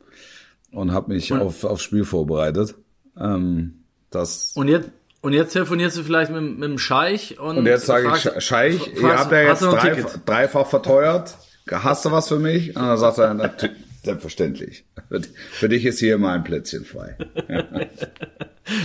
[0.72, 2.76] und habe mich auf aufs Spiel vorbereitet.
[3.18, 4.92] Ähm, das Und jetzt
[5.22, 8.42] und jetzt telefonierst du vielleicht mit, mit dem Scheich und, Und jetzt sage ich, fragst-
[8.42, 11.38] Scheich, ihr fragst- habt ja jetzt drei, dreifach verteuert.
[11.70, 12.76] Hast du was für mich?
[12.76, 14.84] Und dann sagt er, natürlich, selbstverständlich.
[15.10, 17.16] Für, für dich ist hier immer ein Plätzchen frei.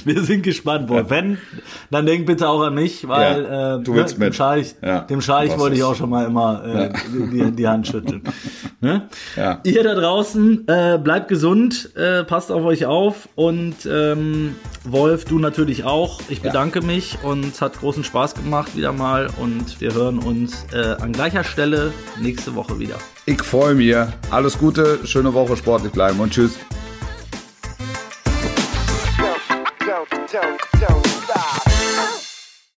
[0.05, 1.09] Wir sind gespannt, Boah.
[1.11, 1.39] Wenn,
[1.91, 4.35] dann denk bitte auch an mich, weil Ja, äh, du willst ne, dem mit.
[4.35, 6.93] Scheich, Ja, dem Scheich wollte ich auch schon mal immer äh,
[7.33, 8.23] die, die Hand schütteln.
[8.81, 9.09] ne?
[9.37, 9.61] Ja.
[9.65, 15.39] Ihr da draußen, äh, bleibt gesund, äh, passt auf euch auf und ähm, Wolf, du
[15.39, 16.21] natürlich auch.
[16.29, 20.67] Ich bedanke mich und es hat großen Spaß gemacht wieder mal und wir hören uns
[20.73, 22.97] äh, an gleicher Stelle nächste Woche wieder.
[23.27, 23.95] Ich freue mich.
[24.31, 26.59] Alles Gute, schöne Woche, sportlich bleiben und tschüss.